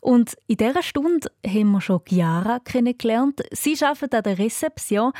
Und 0.00 0.36
in 0.46 0.58
dieser 0.58 0.84
Stunde 0.84 1.28
haben 1.44 1.72
wir 1.72 1.80
schon 1.80 2.00
Chiara 2.08 2.60
kennengelernt. 2.60 3.40
Sie 3.50 3.76
arbeitet 3.84 4.14
an 4.14 4.22
der 4.22 4.38
Rezeption, 4.38 5.10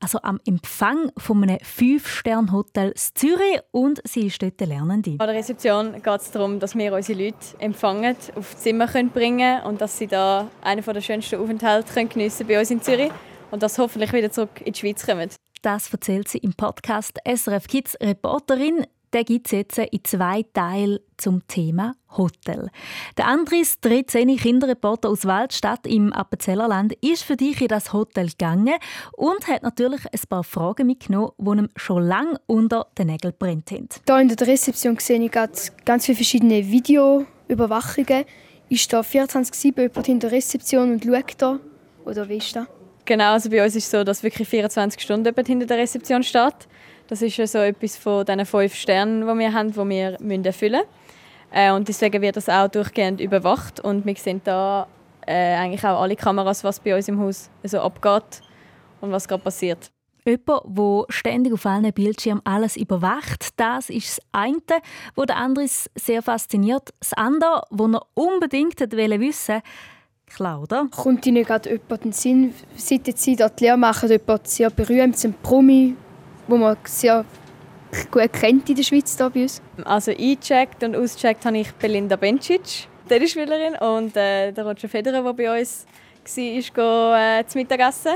also 0.00 0.18
am 0.22 0.40
Empfang 0.44 1.12
von 1.16 1.40
einem 1.44 1.58
5-Sterne-Hotel 1.58 2.88
in 2.88 2.94
Zürich 3.14 3.60
und 3.70 4.00
sie 4.04 4.26
ist 4.26 4.42
dort 4.42 4.60
Lernende. 4.60 5.12
An 5.12 5.18
der 5.18 5.36
Rezeption 5.36 6.02
geht 6.02 6.20
es 6.20 6.32
darum, 6.32 6.58
dass 6.58 6.74
wir 6.74 6.92
unsere 6.94 7.26
Leute 7.26 7.38
empfangen, 7.60 8.16
auf 8.34 8.56
Zimmer 8.56 8.88
können 8.88 9.10
bringen 9.10 9.62
und 9.62 9.80
dass 9.80 9.96
sie 9.96 10.08
da 10.08 10.48
einen 10.62 10.84
der 10.84 11.00
schönsten 11.00 11.36
Aufenthalte 11.36 11.94
können 11.94 12.32
bei 12.48 12.58
uns 12.58 12.72
in 12.72 12.82
Zürich 12.82 13.12
und 13.52 13.62
dass 13.62 13.76
sie 13.76 13.82
hoffentlich 13.82 14.12
wieder 14.12 14.32
zurück 14.32 14.60
in 14.64 14.72
die 14.72 14.78
Schweiz 14.80 15.06
kommen. 15.06 15.30
Das 15.62 15.92
erzählt 15.92 16.28
sie 16.28 16.38
im 16.38 16.54
Podcast 16.54 17.18
SRF 17.26 17.66
Kids 17.66 17.96
Reporterin. 18.00 18.86
Der 19.12 19.24
gibt 19.24 19.46
es 19.46 19.52
jetzt 19.52 19.78
in 19.78 20.04
zwei 20.04 20.44
Teilen 20.52 20.98
zum 21.16 21.46
Thema 21.48 21.94
Hotel. 22.16 22.70
Der 23.16 23.26
Andris 23.26 23.80
13 23.80 24.36
Kinderreporter 24.36 25.08
aus 25.08 25.24
Waldstadt 25.24 25.86
im 25.86 26.12
Appenzellerland 26.12 26.92
ist 27.02 27.24
für 27.24 27.36
dich 27.36 27.60
in 27.60 27.68
das 27.68 27.92
Hotel 27.92 28.28
gegangen 28.28 28.74
und 29.16 29.48
hat 29.48 29.62
natürlich 29.62 30.02
ein 30.04 30.20
paar 30.28 30.44
Fragen 30.44 30.86
mitgenommen, 30.86 31.32
die 31.38 31.50
ihm 31.50 31.68
schon 31.74 32.06
lange 32.06 32.38
unter 32.46 32.86
den 32.96 33.08
Nägeln 33.08 33.34
brennt 33.36 33.72
haben. 33.72 33.88
Hier 34.06 34.20
in 34.20 34.28
der 34.28 34.46
Rezeption 34.46 34.98
sehe 34.98 35.20
ich 35.20 35.32
gerade 35.32 35.52
ganz 35.84 36.06
viele 36.06 36.16
verschiedene 36.16 36.70
Videoüberwachungen. 36.70 38.26
Ist 38.68 38.92
da 38.92 39.00
24-7 39.00 39.80
jemand 39.80 40.08
in 40.08 40.20
der 40.20 40.30
Rezeption 40.30 40.92
und 40.92 41.04
schaut 41.04 41.34
da? 41.38 41.58
Oder 42.04 42.28
wie 42.28 42.36
ist 42.36 42.54
das? 42.54 42.66
Genau, 43.08 43.32
also 43.32 43.48
bei 43.48 43.64
uns 43.64 43.74
ist 43.74 43.84
es 43.84 43.90
so, 43.90 44.04
dass 44.04 44.22
wirklich 44.22 44.46
24 44.46 45.00
Stunden 45.00 45.34
hinter 45.46 45.64
der 45.64 45.78
Rezeption 45.78 46.22
steht. 46.22 46.68
Das 47.06 47.22
ist 47.22 47.36
so 47.36 47.56
etwas 47.56 47.96
von 47.96 48.22
diesen 48.22 48.44
fünf 48.44 48.74
Sternen, 48.74 49.22
die 49.22 49.38
wir 49.38 49.50
haben, 49.50 49.72
die 49.72 49.78
wir 49.78 50.18
müssen 50.20 50.44
erfüllen 50.44 50.82
müssen. 50.82 50.86
Äh, 51.50 51.72
und 51.72 51.88
deswegen 51.88 52.20
wird 52.20 52.36
das 52.36 52.50
auch 52.50 52.68
durchgehend 52.68 53.22
überwacht 53.22 53.80
und 53.80 54.04
wir 54.04 54.14
sehen 54.16 54.42
da 54.44 54.86
äh, 55.26 55.54
eigentlich 55.54 55.82
auch 55.84 56.02
alle 56.02 56.16
Kameras, 56.16 56.62
was 56.64 56.80
bei 56.80 56.94
uns 56.94 57.08
im 57.08 57.18
Haus 57.18 57.48
so 57.62 57.80
abgeht 57.80 58.42
und 59.00 59.10
was 59.10 59.26
gerade 59.26 59.42
passiert. 59.42 59.90
Jemand, 60.26 60.46
der 60.66 61.04
ständig 61.08 61.54
auf 61.54 61.64
allen 61.64 61.90
Bildschirmen 61.94 62.42
alles 62.44 62.76
überwacht, 62.76 63.58
das 63.58 63.88
ist 63.88 64.18
das 64.18 64.26
eine, 64.32 64.82
wo 65.14 65.24
der 65.24 65.38
Andris 65.38 65.88
sehr 65.94 66.20
fasziniert. 66.20 66.90
Das 67.00 67.14
andere, 67.14 67.62
was 67.70 67.90
er 67.90 68.02
unbedingt 68.12 68.78
wollte 68.78 69.20
wissen 69.20 69.62
Klar, 69.62 69.62
oder? 70.38 70.88
Kommt 70.94 71.26
Ihnen 71.26 71.44
gerade 71.44 71.70
jemand 71.70 71.90
in 71.90 71.98
den 71.98 72.12
Sinn, 72.12 72.54
seit 72.76 73.18
Sie 73.18 73.36
dort 73.36 73.58
die 73.60 73.64
Lehre 73.64 73.76
machen, 73.76 74.08
jemand 74.08 74.46
sehr 74.46 74.70
berühmt, 74.70 75.22
ein 75.24 75.34
Promi, 75.42 75.96
wo 76.46 76.56
man 76.56 76.76
sehr 76.84 77.24
gut 78.10 78.32
kennt 78.32 78.68
in 78.68 78.76
der 78.76 78.82
Schweiz 78.82 79.16
hier 79.16 79.30
bei 79.30 79.42
uns? 79.42 79.62
Also 79.84 80.10
eingecheckt 80.10 80.82
und 80.84 80.96
ausgecheckt 80.96 81.44
habe 81.44 81.58
ich 81.58 81.72
Belinda 81.72 82.16
Bencic, 82.16 82.88
Tennisspielerin, 83.08 83.76
und 83.76 84.16
äh, 84.16 84.52
der 84.52 84.66
Roger 84.66 84.88
Federer, 84.88 85.22
der 85.22 85.32
bei 85.32 85.60
uns 85.60 85.86
war, 86.36 86.44
ist 86.44 86.74
go, 86.74 87.14
äh, 87.14 87.44
zum 87.46 87.60
Mittagessen. 87.60 88.12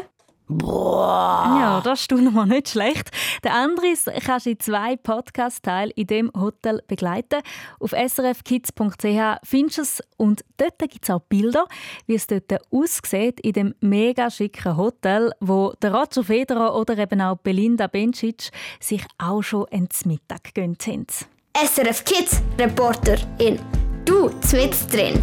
Ja, 0.60 1.80
das 1.82 2.02
ist 2.02 2.12
mal 2.12 2.46
nicht 2.46 2.70
schlecht. 2.70 3.10
Der 3.44 3.54
Andris 3.54 4.06
kannst 4.24 4.46
du 4.46 4.50
in 4.50 4.60
zwei 4.60 4.96
Podcast-Teilen 4.96 5.92
in 5.96 6.06
dem 6.06 6.30
Hotel 6.38 6.82
begleiten. 6.86 7.40
Auf 7.80 7.92
srfkids.ch 7.92 9.38
findest 9.44 9.78
du 9.78 9.82
es 9.82 10.02
und 10.16 10.44
dort 10.56 10.78
gibt 10.78 11.04
es 11.04 11.10
auch 11.10 11.20
Bilder, 11.20 11.66
wie 12.06 12.14
es 12.14 12.26
dort 12.26 12.52
aussieht 12.70 13.40
in 13.40 13.52
dem 13.52 13.74
mega 13.80 14.30
schicken 14.30 14.76
Hotel, 14.76 15.32
wo 15.40 15.72
der 15.82 15.94
Roger 15.94 16.24
Federer 16.24 16.74
oder 16.74 16.96
eben 16.98 17.20
auch 17.20 17.36
Belinda 17.36 17.86
Bencic 17.86 18.50
sich 18.80 19.04
auch 19.18 19.42
schon 19.42 19.66
ins 19.68 20.04
Mittag 20.04 20.54
gönnt 20.54 20.86
haben. 20.86 21.06
SRF 21.54 22.04
Kids 22.04 22.42
Reporterin. 22.58 23.58
Du 24.04 24.30
zwitz 24.40 24.86
drin. 24.86 25.22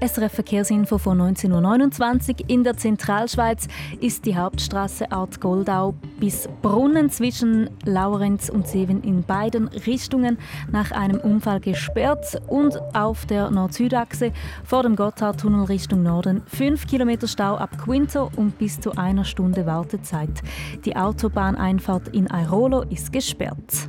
SRF 0.00 0.32
Verkehrsinfo 0.32 0.98
von 0.98 1.20
1929. 1.20 2.44
In 2.48 2.64
der 2.64 2.76
Zentralschweiz 2.76 3.68
ist 4.00 4.24
die 4.24 4.36
Hauptstraße 4.36 5.12
Art 5.12 5.40
Goldau 5.40 5.94
bis 6.18 6.48
Brunnen 6.62 7.10
zwischen 7.10 7.68
Laurenz 7.84 8.48
und 8.48 8.66
Seven 8.66 9.02
in 9.02 9.22
beiden 9.22 9.68
Richtungen 9.68 10.38
nach 10.72 10.90
einem 10.92 11.20
Unfall 11.20 11.60
gesperrt 11.60 12.40
und 12.48 12.80
auf 12.94 13.26
der 13.26 13.50
Nord-Süd-Achse 13.50 14.32
vor 14.64 14.82
dem 14.82 14.96
Gotthardtunnel 14.96 15.64
Richtung 15.64 16.02
Norden 16.02 16.42
5 16.46 16.86
Kilometer 16.86 17.28
Stau 17.28 17.56
ab 17.56 17.70
Quinto 17.76 18.30
und 18.36 18.58
bis 18.58 18.80
zu 18.80 18.92
einer 18.92 19.24
Stunde 19.24 19.66
Wartezeit. 19.66 20.42
Die 20.84 20.96
Autobahneinfahrt 20.96 22.08
in 22.08 22.26
Airolo 22.26 22.82
ist 22.82 23.12
gesperrt. 23.12 23.88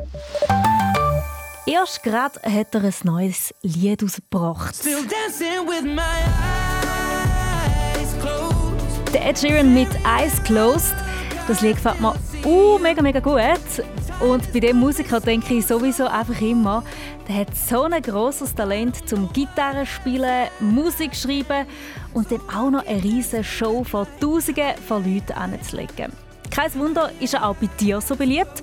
Erst 1.67 2.02
gerade 2.02 2.39
hat 2.41 2.74
er 2.74 2.84
ein 2.84 2.93
neues 3.04 3.54
Lied 3.62 4.00
closed. 8.19 9.13
Der 9.13 9.30
Ed 9.30 9.38
Sheeran 9.38 9.71
mit 9.71 9.89
Eyes 10.04 10.41
Closed. 10.43 10.95
Das 11.47 11.62
Lied 11.62 11.76
gefällt 11.76 12.02
mir 12.02 12.15
uh, 12.45 12.80
mega, 12.80 13.04
mega 13.04 13.19
gut. 13.19 13.86
Und 14.19 14.52
bei 14.52 14.60
dem 14.60 14.80
Musiker 14.80 15.19
denke 15.19 15.54
ich 15.54 15.67
sowieso 15.67 16.08
einfach 16.08 16.41
immer, 16.41 16.84
der 17.28 17.36
hat 17.36 17.56
so 17.56 17.84
ein 17.84 18.02
grosses 18.02 18.56
Talent 18.56 19.08
zum 19.08 19.32
Gitarre 19.32 19.86
spielen, 19.86 20.47
Musik 20.60 21.15
schreiben 21.15 21.67
und 22.13 22.32
dann 22.32 22.41
auch 22.50 22.71
noch 22.71 22.88
eine 22.88 23.04
riesige 23.04 23.43
Show 23.43 23.84
vor 23.84 24.08
Tausenden 24.19 24.78
von 24.88 25.04
Leuten 25.04 25.34
anzulegen. 25.34 26.12
Kein 26.52 26.74
Wunder 26.76 27.12
ist 27.21 27.34
er 27.34 27.47
auch 27.47 27.56
bei 27.56 27.67
dir 27.80 28.02
so 28.02 28.15
beliebt 28.15 28.62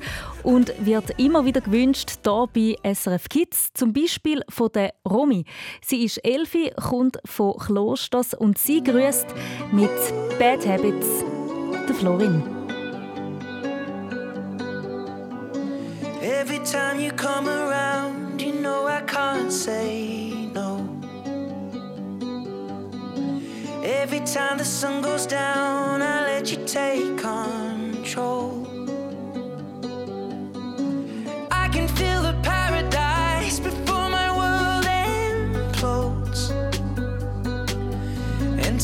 und 0.48 0.72
wird 0.78 1.10
immer 1.20 1.44
wieder 1.44 1.60
gewünscht, 1.60 2.20
hier 2.24 2.48
bei 2.54 2.94
SRF 2.94 3.28
Kids, 3.28 3.68
zum 3.74 3.92
Beispiel 3.92 4.40
von 4.48 4.72
der 4.72 4.94
Romy. 5.06 5.44
Sie 5.84 6.04
ist 6.04 6.24
Elfi, 6.24 6.72
kommt 6.74 7.18
von 7.26 7.58
Klosters 7.58 8.32
und 8.32 8.56
sie 8.56 8.82
grüßt 8.82 9.26
mit 9.72 9.90
Bad 10.38 10.66
Habits 10.66 11.22
der 11.86 11.94
Florin. 11.94 12.42
Every 16.22 16.60
time 16.64 16.98
you 16.98 17.12
come 17.14 17.46
around, 17.46 18.40
you 18.40 18.52
know 18.52 18.88
I 18.88 19.02
can't 19.02 19.52
say 19.52 20.48
no. 20.54 20.80
Every 23.82 24.20
time 24.20 24.56
the 24.56 24.64
sun 24.64 25.02
goes 25.02 25.26
down, 25.26 26.00
I 26.00 26.24
let 26.24 26.50
you 26.50 26.56
take 26.64 27.18
control. 27.18 28.67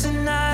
Tonight 0.04 0.53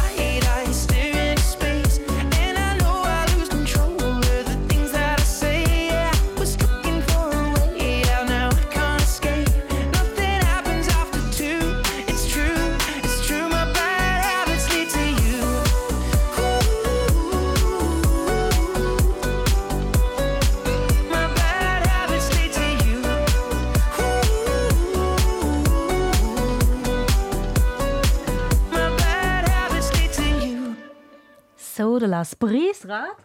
So, 32.11 32.13
der 32.13 32.17
Las 32.17 32.35
Preisrad. 32.35 33.15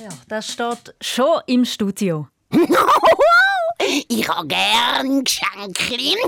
Ja, 0.00 0.08
das 0.28 0.52
steht 0.52 0.94
schon 1.00 1.40
im 1.46 1.64
Studio. 1.64 2.28
Ich 4.12 4.28
habe 4.28 4.48
gern 4.48 5.22
Geschenke. 5.22 6.00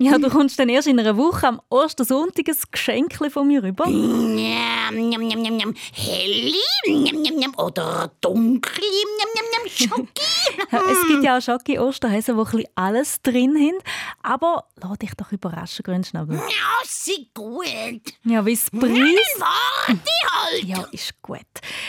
Ja, 0.00 0.16
du 0.16 0.30
kommst 0.30 0.56
dann 0.60 0.68
erst 0.68 0.86
in 0.86 1.00
einer 1.00 1.16
Woche 1.16 1.48
am 1.48 1.60
Ostersonntag 1.68 2.46
ein 2.48 2.56
Geschenk 2.70 3.18
von 3.32 3.48
mir 3.48 3.60
rüber. 3.64 3.86
Helle 3.86 4.32
oder 7.56 8.12
dunkle. 8.20 8.84
Schoki. 9.68 10.06
Es 10.70 11.06
gibt 11.08 11.24
ja 11.24 11.38
auch 11.38 11.42
Schocke 11.42 11.80
Osterhäse, 11.80 12.32
die 12.32 12.38
ein 12.38 12.44
bisschen 12.44 12.64
alles 12.74 13.22
drin 13.22 13.56
haben. 13.56 13.78
Aber 14.22 14.64
lass 14.76 14.98
dich 14.98 15.14
doch 15.16 15.32
überraschen, 15.32 15.82
Grünschnabel. 15.82 16.36
Ja, 16.36 16.42
sie 16.84 17.30
gut. 17.34 17.66
Ja, 18.24 18.44
wie 18.44 18.54
das 18.54 18.68
Nein, 18.72 18.80
Preis... 18.80 19.40
warte 19.40 20.00
halt. 20.30 20.64
Ja, 20.64 20.86
ist 20.92 21.20
gut. 21.22 21.40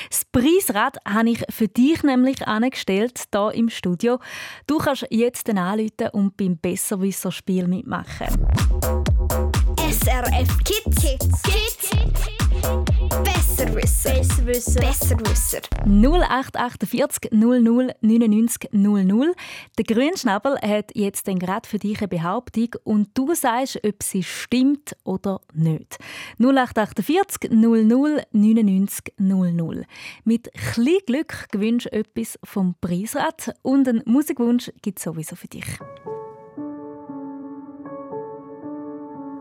Das 0.09 0.25
Preisrad 0.25 0.97
habe 1.05 1.29
ich 1.29 1.43
für 1.49 1.67
dich 1.67 2.03
nämlich 2.03 2.47
angestellt, 2.47 3.23
hier 3.33 3.51
im 3.53 3.69
Studio. 3.69 4.19
Du 4.67 4.77
kannst 4.77 5.05
jetzt 5.19 5.49
anrufen 5.49 6.09
und 6.13 6.37
beim 6.37 6.57
Besserwisser-Spiel 6.57 7.67
mitmachen. 7.67 9.08
SRF 10.09 10.63
Kids. 10.63 11.01
Kids. 11.03 11.41
Kids. 11.43 11.91
Besserwisser. 13.23 14.15
Besserwisser. 14.15 14.79
Besserwisser. 14.79 15.61
0848 15.85 17.31
00 17.31 17.93
99 18.01 18.69
00. 18.71 19.35
Der 19.77 19.85
Grünschnabel 19.85 20.57
hat 20.61 20.95
jetzt 20.95 21.27
dann 21.27 21.37
gerade 21.37 21.69
für 21.69 21.77
dich 21.77 21.99
eine 21.99 22.07
Behauptung 22.07 22.69
und 22.85 23.09
du 23.13 23.35
sagst, 23.35 23.79
ob 23.85 24.01
sie 24.01 24.23
stimmt 24.23 24.97
oder 25.03 25.41
nicht. 25.53 25.99
0848 26.39 27.51
00 27.51 28.23
99 28.31 29.13
00. 29.19 29.85
Mit 30.23 30.51
klein 30.73 30.97
Glück 31.05 31.49
gewünscht 31.51 31.85
du 31.85 31.91
etwas 31.91 32.39
vom 32.43 32.73
Preisrad 32.81 33.53
und 33.61 33.87
einen 33.87 34.01
Musikwunsch 34.05 34.71
gibt 34.81 34.97
es 34.97 35.03
sowieso 35.03 35.35
für 35.35 35.47
dich. 35.47 35.67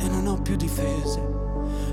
e 0.00 0.08
non 0.08 0.26
ho 0.26 0.40
più 0.40 0.56
difese. 0.56 1.38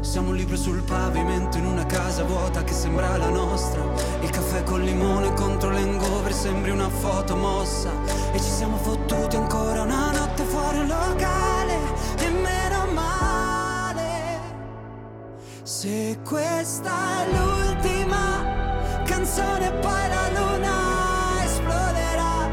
Siamo 0.01 0.29
un 0.29 0.35
libro 0.35 0.55
sul 0.55 0.81
pavimento 0.83 1.57
in 1.57 1.65
una 1.65 1.85
casa 1.85 2.23
vuota 2.23 2.63
che 2.63 2.73
sembra 2.73 3.17
la 3.17 3.29
nostra. 3.29 3.81
Il 4.21 4.29
caffè 4.29 4.63
col 4.63 4.81
limone 4.81 5.33
contro 5.33 5.69
l'engover 5.69 6.33
sembri 6.33 6.71
una 6.71 6.89
foto 6.89 7.35
mossa. 7.35 7.89
E 8.31 8.39
ci 8.39 8.49
siamo 8.49 8.77
fottuti 8.77 9.35
ancora 9.35 9.81
una 9.81 10.11
notte 10.11 10.43
fuori 10.43 10.79
un 10.79 10.87
locale. 10.87 11.77
E 12.17 12.29
meno 12.29 12.91
male. 12.93 14.39
Se 15.63 16.19
questa 16.23 17.23
è 17.23 17.31
l'ultima 17.31 19.03
canzone, 19.03 19.71
poi 19.71 20.07
la 20.09 20.39
luna 20.39 21.43
esploderà. 21.43 22.49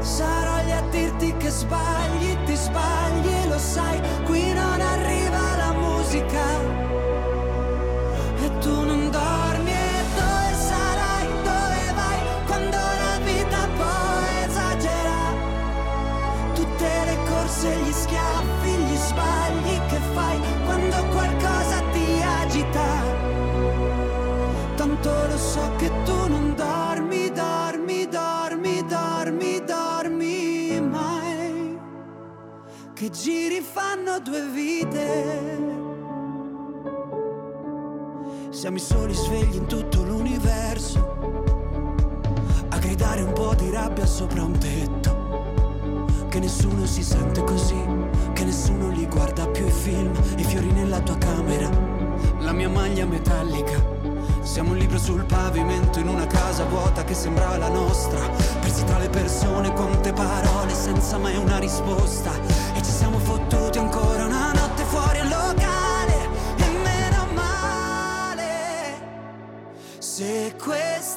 Sarò 0.00 0.62
lì 0.64 0.72
a 0.72 0.82
dirti 0.90 1.36
che 1.36 1.50
sbagli, 1.50 2.44
ti 2.44 2.54
sbagli 2.54 3.04
lo 3.54 3.58
sai, 3.60 4.00
musica. 6.14 6.46
E 8.38 8.58
tu 8.58 8.84
non 8.84 9.10
dormi 9.10 9.70
e 9.70 10.02
dove 10.14 10.54
sarai, 10.54 11.26
dove 11.42 11.92
vai, 11.94 12.18
quando 12.46 12.76
la 12.76 13.18
vita 13.24 13.68
poi 13.76 14.44
esagera. 14.46 15.18
Tutte 16.54 16.88
le 17.04 17.16
corse, 17.28 17.76
gli 17.76 17.92
schiaffi, 17.92 18.70
gli 18.70 18.96
sbagli 18.96 19.80
che 19.88 19.98
fai, 20.14 20.38
quando 20.64 20.96
qualcosa 21.10 21.82
ti 21.92 22.22
agita. 22.42 23.02
Tanto 24.76 25.10
lo 25.28 25.38
so 25.38 25.70
che 25.76 25.90
tu 26.04 26.28
non 26.28 26.54
dormi, 26.54 27.30
dormi, 27.32 28.08
dormi, 28.08 28.84
dormi, 28.86 29.64
dormi 29.64 30.80
mai. 30.80 31.78
Che 32.92 33.10
giri 33.10 33.60
fanno 33.60 34.20
due 34.20 34.42
vite. 34.48 35.83
Siamo 38.64 38.78
i 38.78 38.80
soli 38.80 39.12
svegli 39.12 39.56
in 39.56 39.66
tutto 39.66 40.02
l'universo. 40.04 41.16
A 42.70 42.78
gridare 42.78 43.20
un 43.20 43.34
po' 43.34 43.54
di 43.54 43.68
rabbia 43.68 44.06
sopra 44.06 44.42
un 44.42 44.56
tetto. 44.56 46.24
Che 46.30 46.38
nessuno 46.38 46.86
si 46.86 47.02
sente 47.02 47.44
così, 47.44 47.76
che 48.32 48.42
nessuno 48.42 48.88
li 48.88 49.06
guarda 49.06 49.46
più 49.48 49.66
i 49.66 49.70
film, 49.70 50.10
i 50.38 50.44
fiori 50.44 50.72
nella 50.72 50.98
tua 51.00 51.18
camera, 51.18 51.68
la 52.38 52.52
mia 52.52 52.70
maglia 52.70 53.04
metallica. 53.04 53.84
Siamo 54.40 54.70
un 54.70 54.78
libro 54.78 54.96
sul 54.98 55.26
pavimento 55.26 55.98
in 55.98 56.08
una 56.08 56.26
casa 56.26 56.64
vuota 56.64 57.04
che 57.04 57.12
sembra 57.12 57.58
la 57.58 57.68
nostra. 57.68 58.18
Persi 58.60 58.82
tra 58.84 58.96
le 58.96 59.10
persone, 59.10 59.74
quante 59.74 60.14
parole 60.14 60.72
senza 60.72 61.18
mai 61.18 61.36
una 61.36 61.58
risposta. 61.58 62.30
E 62.74 62.82
ci 62.82 62.90
siamo 62.90 63.18
fottuti 63.18 63.76
ancora 63.76 64.13
consequences 70.16 71.13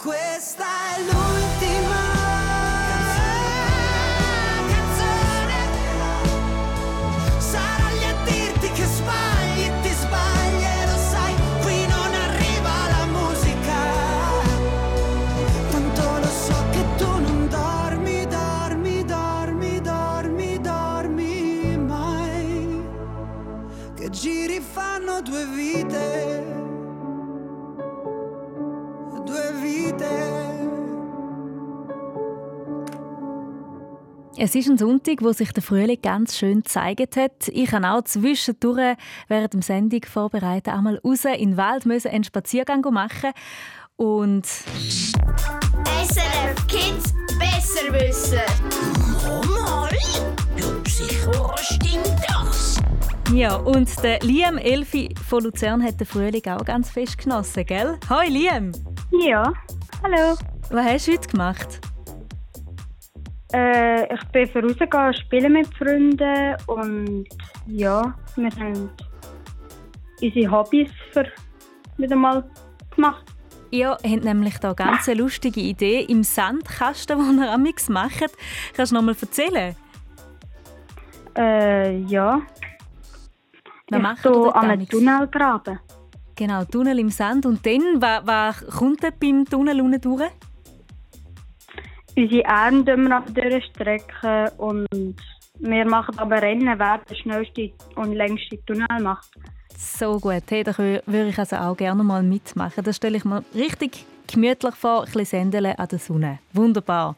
quit 0.00 0.39
Es 34.42 34.54
ist 34.54 34.70
ein 34.70 34.78
Sonntag, 34.78 35.20
wo 35.20 35.32
sich 35.32 35.52
der 35.52 35.62
Frühling 35.62 36.00
ganz 36.00 36.38
schön 36.38 36.62
gezeigt 36.62 37.18
hat. 37.18 37.48
Ich 37.48 37.72
habe 37.72 37.90
auch 37.90 38.00
zwischendurch 38.04 38.96
während 39.28 39.52
dem 39.52 39.60
Sendung 39.60 40.00
vorbereitet, 40.06 40.72
einmal 40.72 40.98
raus 41.04 41.26
in 41.26 41.50
den 41.50 41.56
Wald 41.58 41.84
müssen 41.84 42.10
einen 42.10 42.24
Spaziergang 42.24 42.80
machen 42.90 43.32
und 43.96 44.46
SRF 44.46 44.66
Kids 46.68 47.12
Besserwisser. 47.38 48.40
Mal, 49.46 49.90
ja, 50.56 50.64
sicher 50.88 51.54
stimmt 51.58 52.16
das. 52.26 52.80
Ja, 53.34 53.56
und 53.56 53.90
der 54.02 54.20
Liam 54.20 54.56
Elfi 54.56 55.14
von 55.28 55.44
Luzern 55.44 55.84
hat 55.84 56.00
den 56.00 56.06
Frühling 56.06 56.46
auch 56.46 56.64
ganz 56.64 56.88
fest 56.88 57.18
genossen, 57.18 57.66
gell? 57.66 57.98
Hoi 58.08 58.28
Liam! 58.28 58.72
Ja, 59.10 59.52
hallo. 60.02 60.38
Was 60.70 60.86
hast 60.86 61.08
du 61.08 61.12
heute 61.12 61.28
gemacht? 61.28 61.89
Äh, 63.52 64.14
ich 64.14 64.24
bin 64.28 64.48
vorausgegangen, 64.48 65.14
spielen 65.14 65.52
mit 65.52 65.74
Freunden 65.74 66.56
und 66.66 67.26
ja, 67.66 68.14
wir 68.36 68.50
haben 68.50 68.90
unsere 70.22 70.50
Hobbys 70.50 70.90
für 71.12 71.26
wieder 71.96 72.16
mal 72.16 72.48
gemacht. 72.94 73.24
Ihr 73.72 73.90
habt 73.90 74.04
nämlich 74.04 74.58
da 74.58 74.72
ganz 74.72 75.08
eine 75.08 75.20
lustige 75.20 75.60
Idee 75.60 76.00
im 76.08 76.22
Sandkasten, 76.22 77.18
den 77.18 77.38
ihr 77.42 77.52
amix 77.52 77.88
macht. 77.88 78.32
Kannst 78.74 78.92
du 78.92 78.96
noch 78.96 79.02
mal 79.02 79.16
erzählen? 79.20 79.76
Äh, 81.36 81.98
ja. 82.02 82.42
Was 83.90 83.98
ich 83.98 84.02
macht 84.02 84.26
an 84.26 84.52
einem 84.54 84.70
amix? 84.70 84.90
Tunnel 84.90 85.28
graben. 85.28 85.78
Genau, 86.34 86.64
Tunnel 86.64 86.98
im 86.98 87.10
Sand. 87.10 87.46
Und 87.46 87.64
dann, 87.64 88.00
was, 88.00 88.26
was 88.26 88.66
kommt 88.78 89.00
beim 89.20 89.44
Tunnel 89.44 89.80
unten 89.80 90.00
durch? 90.00 90.30
Unsere 92.20 92.84
tun 92.84 93.08
wir 93.08 93.16
aber 93.16 93.30
durchstrecken 93.30 94.48
und 94.58 95.16
wir 95.58 95.86
machen 95.86 96.18
aber 96.18 96.42
Rennen, 96.42 96.78
wer 96.78 96.98
den 96.98 97.16
schnellsten 97.16 97.72
und 97.96 98.12
längsten 98.12 98.58
Tunnel 98.66 98.86
macht. 99.02 99.30
So 99.78 100.20
gut, 100.20 100.42
hey, 100.50 100.62
da 100.62 100.76
würde 100.76 101.28
ich 101.28 101.38
also 101.38 101.56
auch 101.56 101.76
gerne 101.76 102.04
mal 102.04 102.22
mitmachen. 102.22 102.84
Das 102.84 102.96
stelle 102.96 103.16
ich 103.16 103.24
mir 103.24 103.42
richtig 103.54 104.04
gemütlich 104.30 104.74
vor, 104.74 105.00
ein 105.00 105.04
bisschen 105.06 105.24
Sendeln 105.24 105.74
an 105.76 105.88
der 105.88 105.98
Sonne. 105.98 106.38
Wunderbar. 106.52 107.16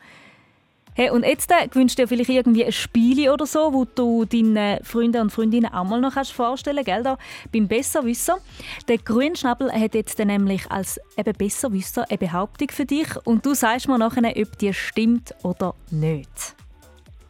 Hey, 0.94 1.08
und 1.08 1.24
jetzt 1.24 1.50
äh, 1.50 1.66
gewünscht 1.68 1.98
dir 1.98 2.06
vielleicht 2.06 2.28
irgendwie 2.28 2.66
ein 2.66 2.72
Spiel 2.72 3.30
oder 3.30 3.46
so, 3.46 3.72
wo 3.72 3.86
du 3.86 4.26
deinen 4.26 4.84
Freunden 4.84 5.22
und 5.22 5.30
Freundinnen 5.30 5.72
auch 5.72 5.84
mal 5.84 6.00
noch 6.00 6.12
kannst 6.12 6.32
vorstellen 6.32 6.84
kannst, 6.84 7.06
da 7.06 7.16
beim 7.50 7.66
Besserwisser. 7.66 8.36
Der 8.88 8.98
Grünschnabel 8.98 9.72
hat 9.72 9.94
jetzt 9.94 10.18
nämlich 10.18 10.70
als 10.70 11.00
eben 11.16 11.32
Besserwisser 11.32 12.04
eine 12.10 12.18
Behauptung 12.18 12.68
für 12.70 12.84
dich 12.84 13.08
und 13.24 13.46
du 13.46 13.54
sagst 13.54 13.88
mir 13.88 13.96
nachher, 13.96 14.36
ob 14.36 14.58
die 14.58 14.74
stimmt 14.74 15.34
oder 15.42 15.74
nicht. 15.90 16.54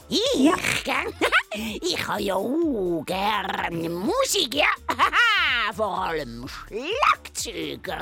Ich? 0.08 0.50
Ich 1.54 2.08
habe 2.08 2.22
ja 2.22 2.34
auch 2.34 3.04
gerne 3.04 3.90
Musik, 3.90 4.54
ja. 4.54 4.64
Vor 5.74 6.02
allem 6.02 6.46
Schlagzeug. 6.48 7.88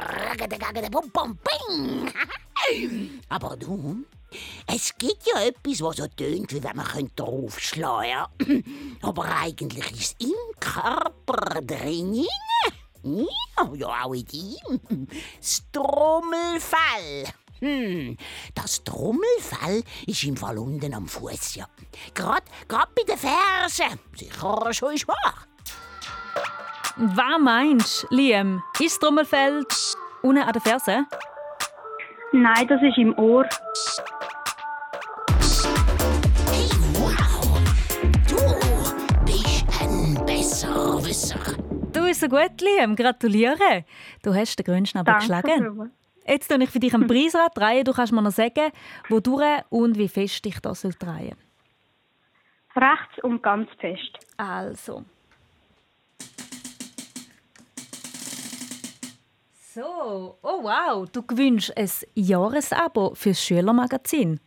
Aber 3.29 3.57
du, 3.57 4.05
es 4.67 4.97
gibt 4.97 5.27
ja 5.27 5.43
etwas, 5.43 5.83
was 5.83 5.97
so 5.97 6.07
tönt, 6.07 6.53
wie 6.53 6.63
wenn 6.63 6.77
man 6.77 6.87
könnte 6.87 7.15
draufschlagen 7.17 8.11
ja. 8.11 8.29
Aber 9.03 9.25
eigentlich 9.25 9.91
ist 9.93 10.17
es 10.21 10.27
im 10.27 10.61
Körper 10.61 11.61
drin. 11.63 12.25
Ja, 13.03 13.71
ja, 13.75 14.05
auch 14.05 14.13
in 14.13 14.25
dir. 14.27 14.59
Das 15.39 15.63
Trommelfell. 15.73 17.33
Hm, 17.61 18.17
das 18.55 18.83
Trommelfell 18.85 19.83
ist 20.07 20.25
im 20.25 20.37
Fall 20.37 20.59
unten 20.59 20.95
am 20.95 21.07
Fuß, 21.07 21.57
ja. 21.57 21.67
Gerade 22.15 22.45
grad 22.69 22.95
bei 22.95 23.03
den 23.03 23.19
Fersen. 23.19 23.99
Sicher 24.17 24.73
schon 24.73 24.95
ist 24.95 25.09
wahr. 25.09 25.35
Was 26.97 27.41
meinst 27.41 28.07
du, 28.11 28.17
Liam? 28.17 28.63
Ist 28.79 28.93
das 28.93 28.99
Trommelfell 28.99 29.67
unten 30.23 30.43
an 30.43 30.53
der 30.53 30.63
Ferse? 30.63 31.07
Nein, 32.33 32.69
das 32.69 32.81
ist 32.81 32.97
im 32.97 33.17
Ohr. 33.19 33.45
Du 38.29 38.37
bist 39.25 39.67
ein 39.81 40.27
Besserwisser. 40.27 41.41
Du 41.93 42.05
bist 42.05 42.21
so 42.21 42.29
gut, 42.29 42.61
Liam. 42.61 42.95
Gratuliere. 42.95 43.85
Du 44.23 44.33
hast 44.33 44.57
den 44.57 44.65
Grünschnabel 44.65 45.15
geschlagen. 45.15 45.91
Jetzt 46.25 46.49
tue 46.49 46.63
ich 46.63 46.71
für 46.71 46.79
dich 46.79 46.95
einen 46.95 47.09
Preisrad 47.09 47.57
drehen. 47.57 47.85
Du 47.85 47.93
kannst 47.93 48.13
mir 48.13 48.23
noch 48.23 48.31
sagen, 48.31 48.71
wo 49.09 49.19
du 49.19 49.43
und 49.71 49.99
wie 49.99 50.09
fest 50.09 50.45
dich 50.45 50.61
das 50.61 50.83
soll 50.83 50.93
drehen 50.93 51.37
Rechts 52.77 53.19
und 53.25 53.43
ganz 53.43 53.69
fest. 53.81 54.19
Also. 54.37 55.05
So, 59.81 60.37
oh 60.43 60.63
wow, 60.63 61.09
du 61.11 61.23
gewünscht 61.23 61.73
ein 61.75 61.89
Jahresabo 62.15 63.15
fürs 63.15 63.43
Schülermagazin. 63.43 64.39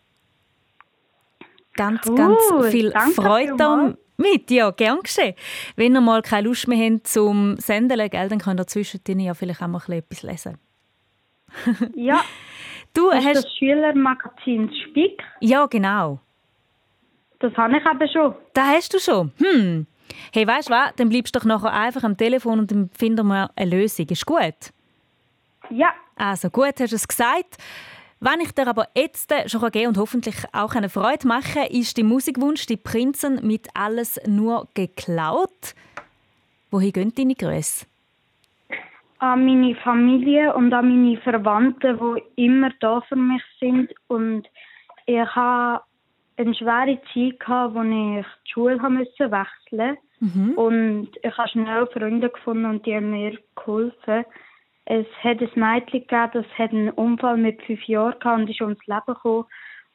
Ganz, 1.76 2.06
Cool, 2.08 2.16
ganz 2.16 2.40
viel 2.70 2.92
danke 2.92 3.14
Freude 3.14 3.56
damit. 3.58 4.52
Ja, 4.52 4.70
gern 4.70 5.00
geschehen. 5.02 5.34
Wenn 5.76 5.96
ihr 5.96 6.02
mal 6.02 6.22
keine 6.22 6.48
Lust 6.48 6.68
mehr 6.68 6.78
habt 6.88 7.08
zum 7.08 7.58
Sendeln, 7.58 8.08
gell, 8.12 8.30
dann 8.30 8.38
könnt 8.38 8.60
ihr 8.60 8.68
zwischendrin 8.68 9.22
ja 9.22 9.34
vielleicht 9.34 9.64
auch 9.64 9.68
mal 9.68 9.82
ein 9.88 10.04
bisschen 10.04 10.30
etwas 10.30 10.46
lesen. 11.66 11.92
Ja. 11.96 12.22
Du 12.94 13.10
das 13.10 13.22
ist 13.22 13.26
hast- 13.30 13.46
das 13.46 13.56
Schülermagazin 13.58 14.72
Spick. 14.86 15.20
Ja, 15.40 15.66
genau. 15.66 16.20
Das 17.40 17.52
habe 17.58 17.76
ich 17.78 17.86
aber 17.88 18.08
schon. 18.08 18.36
Das 18.54 18.66
hast 18.68 18.94
du 18.94 19.00
schon. 19.00 19.32
Hm. 19.40 19.88
Hey, 20.32 20.46
weißt 20.46 20.70
du 20.70 20.74
was? 20.74 20.94
Dann 20.98 21.10
bleibst 21.10 21.34
du 21.36 21.40
doch 21.40 21.46
nachher 21.46 21.74
einfach 21.74 22.04
am 22.04 22.18
Telefon 22.18 22.60
und 22.60 22.70
dann 22.72 22.92
finden 22.92 23.26
wir 23.26 23.50
eine 23.56 23.72
Lösung. 23.72 24.06
Ist 24.10 24.28
gut? 24.28 24.72
Ja. 25.74 25.94
Also 26.16 26.50
gut, 26.50 26.80
hast 26.80 26.92
du 26.92 26.96
es 26.96 27.08
gesagt. 27.08 27.58
Wenn 28.20 28.40
ich 28.42 28.52
dir 28.54 28.68
aber 28.68 28.88
jetzt 28.96 29.34
schon 29.48 29.70
geben 29.72 29.90
und 29.90 29.98
hoffentlich 29.98 30.36
auch 30.54 30.76
eine 30.76 30.90
Freude 30.90 31.28
machen, 31.28 31.64
ist 31.70 31.98
dein 31.98 32.06
Musikwunsch 32.06 32.66
«Die 32.68 32.78
Prinzen 32.78 33.46
mit 33.46 33.68
alles 33.74 34.20
nur 34.26 34.68
geklaut». 34.74 35.76
Wohin 36.72 36.94
gehen 36.94 37.14
deine 37.16 37.36
Grüße? 37.36 37.86
An 39.20 39.46
meine 39.46 39.76
Familie 39.76 40.54
und 40.54 40.74
an 40.74 40.88
meine 40.88 41.18
Verwandten, 41.22 42.00
die 42.38 42.46
immer 42.46 42.72
da 42.80 43.02
für 43.02 43.16
mich 43.16 43.44
sind. 43.60 43.94
Und 44.08 44.48
ich 45.06 45.20
hatte 45.20 45.84
eine 46.38 46.56
schwere 46.56 47.00
Zeit, 47.14 47.40
gehabt, 47.40 47.76
wo 47.76 47.82
ich 47.82 48.26
die 48.46 48.52
Schule 48.52 48.90
musste 48.90 49.32
wechseln 49.32 49.98
Mhm. 50.24 50.54
Und 50.56 51.10
ich 51.22 51.38
habe 51.38 51.50
schnell 51.50 51.86
Freunde 51.88 52.30
gefunden 52.30 52.66
und 52.66 52.86
die 52.86 52.96
haben 52.96 53.12
mir 53.12 53.38
geholfen. 53.56 54.24
Es 54.86 55.06
hat 55.24 55.40
ein 55.40 55.50
Mädchen 55.56 56.02
gegeben, 56.02 56.30
das 56.34 56.46
hat 56.58 56.72
einen 56.72 56.90
Unfall 56.90 57.38
mit 57.38 57.62
fünf 57.64 57.84
Jahren 57.88 58.20
gehabt 58.20 58.40
und 58.42 58.50
ist 58.50 58.62
ums 58.62 58.86
Leben 58.86 59.02
gekommen. 59.08 59.46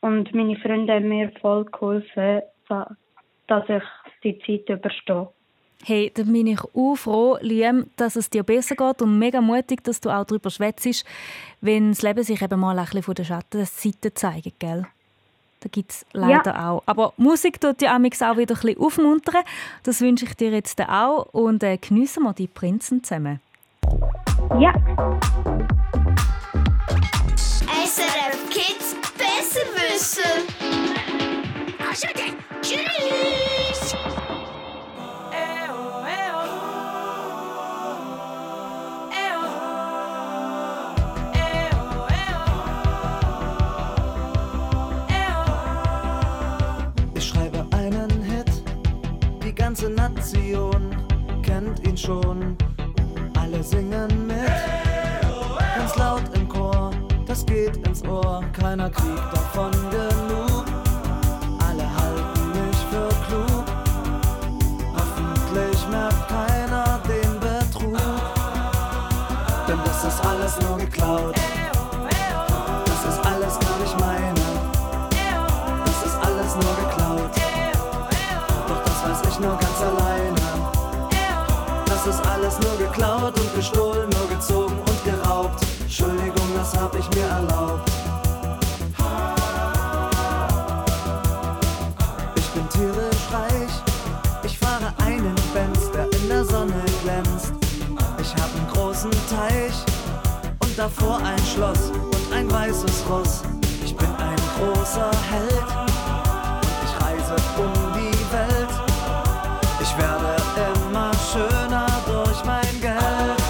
Und 0.01 0.35
meine 0.35 0.57
Freunde 0.57 0.95
haben 0.95 1.09
mir 1.09 1.31
voll 1.41 1.65
geholfen, 1.67 2.41
da- 2.69 2.97
dass 3.49 3.69
ich 3.69 3.83
die 4.23 4.39
Zeit 4.41 4.69
überstehe. 4.79 5.29
Hey, 5.85 6.11
dann 6.15 6.33
bin 6.33 6.47
ich 6.49 6.61
auch 6.75 6.97
froh, 6.97 7.37
Liam, 7.41 7.87
dass 7.97 8.17
es 8.17 8.31
dir 8.31 8.43
besser 8.43 8.75
geht 8.75 9.01
und 9.03 9.19
mega 9.19 9.41
mutig, 9.41 9.85
dass 9.85 10.01
du 10.01 10.11
auch 10.11 10.25
darüber 10.25 10.51
schwätzt, 10.51 11.05
wenn 11.61 11.91
das 11.91 12.03
Leben 12.03 12.25
sich 12.25 12.43
eben 12.43 12.59
mal 12.59 12.77
ein 12.79 12.85
bisschen 12.85 13.03
von 13.05 13.15
der 13.15 13.25
Schattenseite 13.25 14.13
zeigt, 14.15 14.59
gell? 14.59 14.87
Da 15.61 15.69
gibt 15.71 15.91
es 15.93 16.07
leider 16.13 16.69
auch. 16.69 16.83
Aber 16.87 17.13
Musik 17.17 17.61
tut 17.61 17.83
ja 17.83 17.97
auch 17.97 18.01
wieder 18.01 18.55
ein 18.55 18.61
bisschen 18.61 18.79
aufmuntern. 18.79 19.43
Das 19.83 20.01
wünsche 20.01 20.25
ich 20.25 20.35
dir 20.35 20.51
jetzt 20.51 20.81
auch 20.81 21.27
und 21.33 21.63
äh, 21.63 21.77
geniessen 21.77 22.23
wir 22.23 22.33
die 22.33 22.47
Prinzen 22.47 23.03
zusammen. 23.03 23.41
Ja. 24.61 24.73
SRF 27.85 28.51
Kids 28.51 28.95
Besserwisser. 29.17 30.23
Also 31.89 32.07
dann, 32.15 32.37
tschüss. 32.63 33.95
Ich 47.15 47.25
schreibe 47.25 47.67
einen 47.73 48.11
Hit, 48.23 48.63
die 49.45 49.55
ganze 49.55 49.91
Nation 49.91 50.95
kennt 51.43 51.87
ihn 51.87 51.97
schon. 51.97 52.57
Alle 53.59 53.67
singen 53.67 54.27
mit, 54.29 54.53
ganz 55.77 55.97
laut 55.97 56.23
im 56.33 56.49
Chor, 56.49 56.93
das 57.27 57.45
geht 57.45 57.77
ins 57.85 58.05
Ohr, 58.05 58.45
keiner 58.53 58.89
kriegt 58.89 59.33
davon 59.33 59.73
genug. 59.91 60.65
Alle 61.67 61.83
halten 61.83 62.51
mich 62.53 62.77
für 62.89 63.09
klug, 63.27 63.65
hoffentlich 64.95 65.89
merkt 65.89 66.29
keiner 66.29 67.01
den 67.09 67.41
Betrug. 67.41 67.99
Denn 69.67 69.79
das 69.85 70.05
ist 70.05 70.25
alles 70.25 70.61
nur 70.61 70.79
geklaut, 70.79 71.35
davor 101.09 101.27
ein 101.27 101.39
Schloss 101.39 101.91
und 101.91 102.33
ein 102.33 102.51
weißes 102.51 103.05
Ross. 103.09 103.43
Ich 103.85 103.97
bin 103.97 104.09
ein 104.19 104.37
großer 104.57 105.11
Held 105.31 105.69
und 105.81 106.79
ich 106.85 107.05
reise 107.05 107.37
um 107.57 107.73
die 107.95 108.33
Welt. 108.33 108.69
Ich 109.81 109.97
werde 109.97 110.37
immer 110.89 111.11
schöner 111.33 111.87
durch 112.07 112.45
mein 112.45 112.81
Geld. 112.81 113.43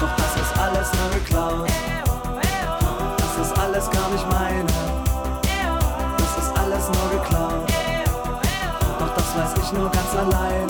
Doch 0.00 0.14
das 0.16 0.32
ist 0.42 0.58
alles 0.58 0.88
nur 0.98 1.10
geklaut. 1.18 1.68
Das 3.16 3.46
ist 3.46 3.58
alles 3.58 3.90
gar 3.90 4.08
nicht 4.10 4.26
meine. 4.30 4.66
Das 6.18 6.44
ist 6.44 6.56
alles 6.56 6.86
nur 6.86 7.20
geklaut. 7.20 7.72
Doch 8.98 9.14
das 9.14 9.36
weiß 9.36 9.64
ich 9.64 9.72
nur 9.72 9.90
ganz 9.90 10.14
alleine. 10.14 10.66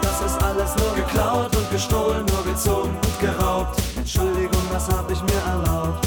Das 0.00 0.30
ist 0.30 0.42
alles 0.42 0.76
nur 0.76 0.94
geklaut 0.94 1.56
und 1.56 1.70
gestohlen, 1.70 2.24
nur 2.26 2.44
gezogen 2.44 3.01
das 4.86 4.96
hab 4.96 5.10
ich 5.10 5.22
mir 5.22 5.42
erlaubt. 5.46 6.06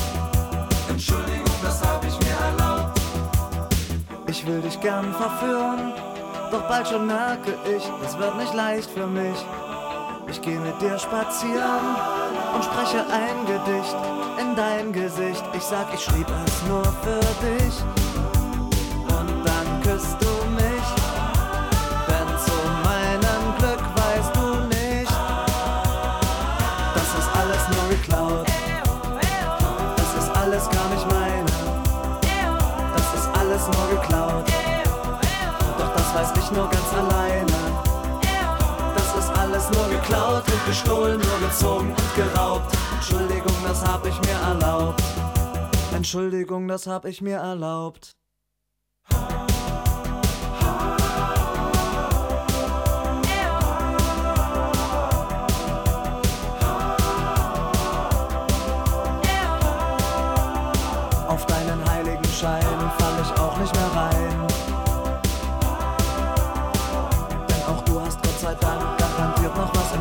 Entschuldigung, 0.90 1.56
das 1.64 1.82
hab 1.82 2.04
ich 2.04 2.18
mir 2.20 2.36
erlaubt. 2.46 3.00
Ich 4.28 4.46
will 4.46 4.62
dich 4.62 4.80
gern 4.82 5.14
verführen, 5.14 5.94
doch 6.52 6.68
bald 6.68 6.88
schon 6.88 7.08
merke 7.08 7.54
ich, 7.66 7.84
es 8.06 8.18
wird 8.18 8.38
nicht 8.38 8.54
leicht 8.54 8.90
für 8.90 9.08
mich. 9.08 9.38
Ich 10.28 10.42
geh 10.42 10.58
mit 10.58 10.82
dir 10.82 10.98
spazieren 10.98 11.96
und 12.54 12.64
spreche 12.64 13.06
ein 13.12 13.46
Gedicht 13.46 13.96
in 14.42 14.56
dein 14.56 14.92
Gesicht. 14.92 15.44
Ich 15.54 15.64
sag, 15.64 15.94
ich 15.94 16.04
schrieb 16.04 16.28
es 16.46 16.68
nur 16.68 16.84
für 16.84 17.20
dich. 17.46 18.05
Ich 36.46 36.52
nur 36.52 36.70
ganz 36.70 36.94
alleine. 36.94 37.46
Das 38.96 39.16
ist 39.16 39.30
alles 39.38 39.70
nur 39.72 39.88
geklaut 39.90 40.44
und 40.52 40.66
gestohlen, 40.68 41.20
nur 41.20 41.50
gezogen 41.50 41.90
und 41.90 42.16
geraubt. 42.16 42.76
Entschuldigung, 42.94 43.56
das 43.64 43.84
hab 43.86 44.06
ich 44.06 44.20
mir 44.22 44.40
erlaubt. 44.48 45.04
Entschuldigung, 45.94 46.68
das 46.68 46.88
hab 46.88 47.06
ich 47.06 47.22
mir 47.22 47.38
erlaubt. 47.38 48.12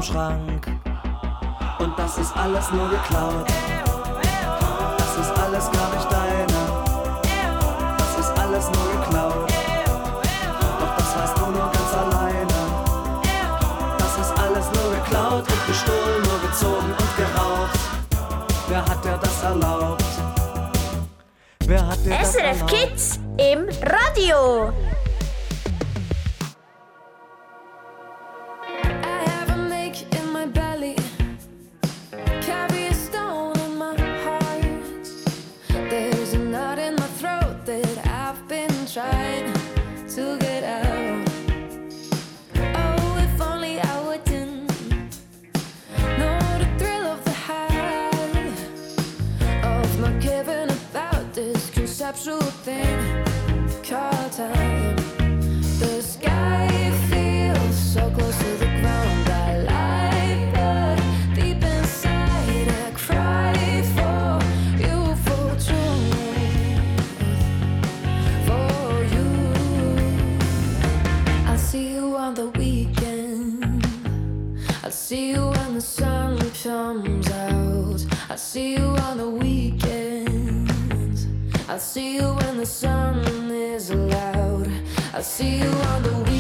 Schrank. 0.05 0.67
Und 1.79 1.99
das 1.99 2.19
ist 2.19 2.37
alles 2.37 2.71
nur 2.73 2.91
geklaut. 2.91 3.47
Das 4.99 5.17
ist 5.17 5.33
alles 5.39 5.71
gar 5.73 5.91
nicht 5.95 6.13
deine. 6.13 6.61
Das 7.97 8.19
ist 8.19 8.39
alles 8.39 8.67
nur 8.67 9.01
geklaut. 9.01 9.53
Doch 10.81 10.97
das 10.99 11.17
weißt 11.17 11.39
du 11.39 11.47
nur 11.47 11.71
ganz 11.73 11.95
alleine. 11.95 12.61
Das 13.99 14.19
ist 14.19 14.39
alles 14.39 14.67
nur 14.75 14.95
geklaut 14.95 15.45
und 15.51 15.67
gestohlen, 15.69 16.23
nur 16.23 16.51
gezogen 16.51 16.93
und 17.01 17.17
geraubt. 17.17 17.79
Wer 18.69 18.85
hat 18.85 19.05
dir 19.05 19.19
das 19.23 19.43
erlaubt? 19.43 20.05
Wer 21.67 21.87
hat 21.87 22.05
dir 22.05 22.11
das 22.11 22.33
SRF 22.33 22.61
erlaubt? 22.61 22.71
Kids 22.71 23.21
im 23.39 23.69
Radio. 23.83 24.71
I'll 85.15 85.23
see 85.23 85.59
you 85.59 85.69
on 85.69 86.03
the 86.03 86.11
weekend. 86.11 86.34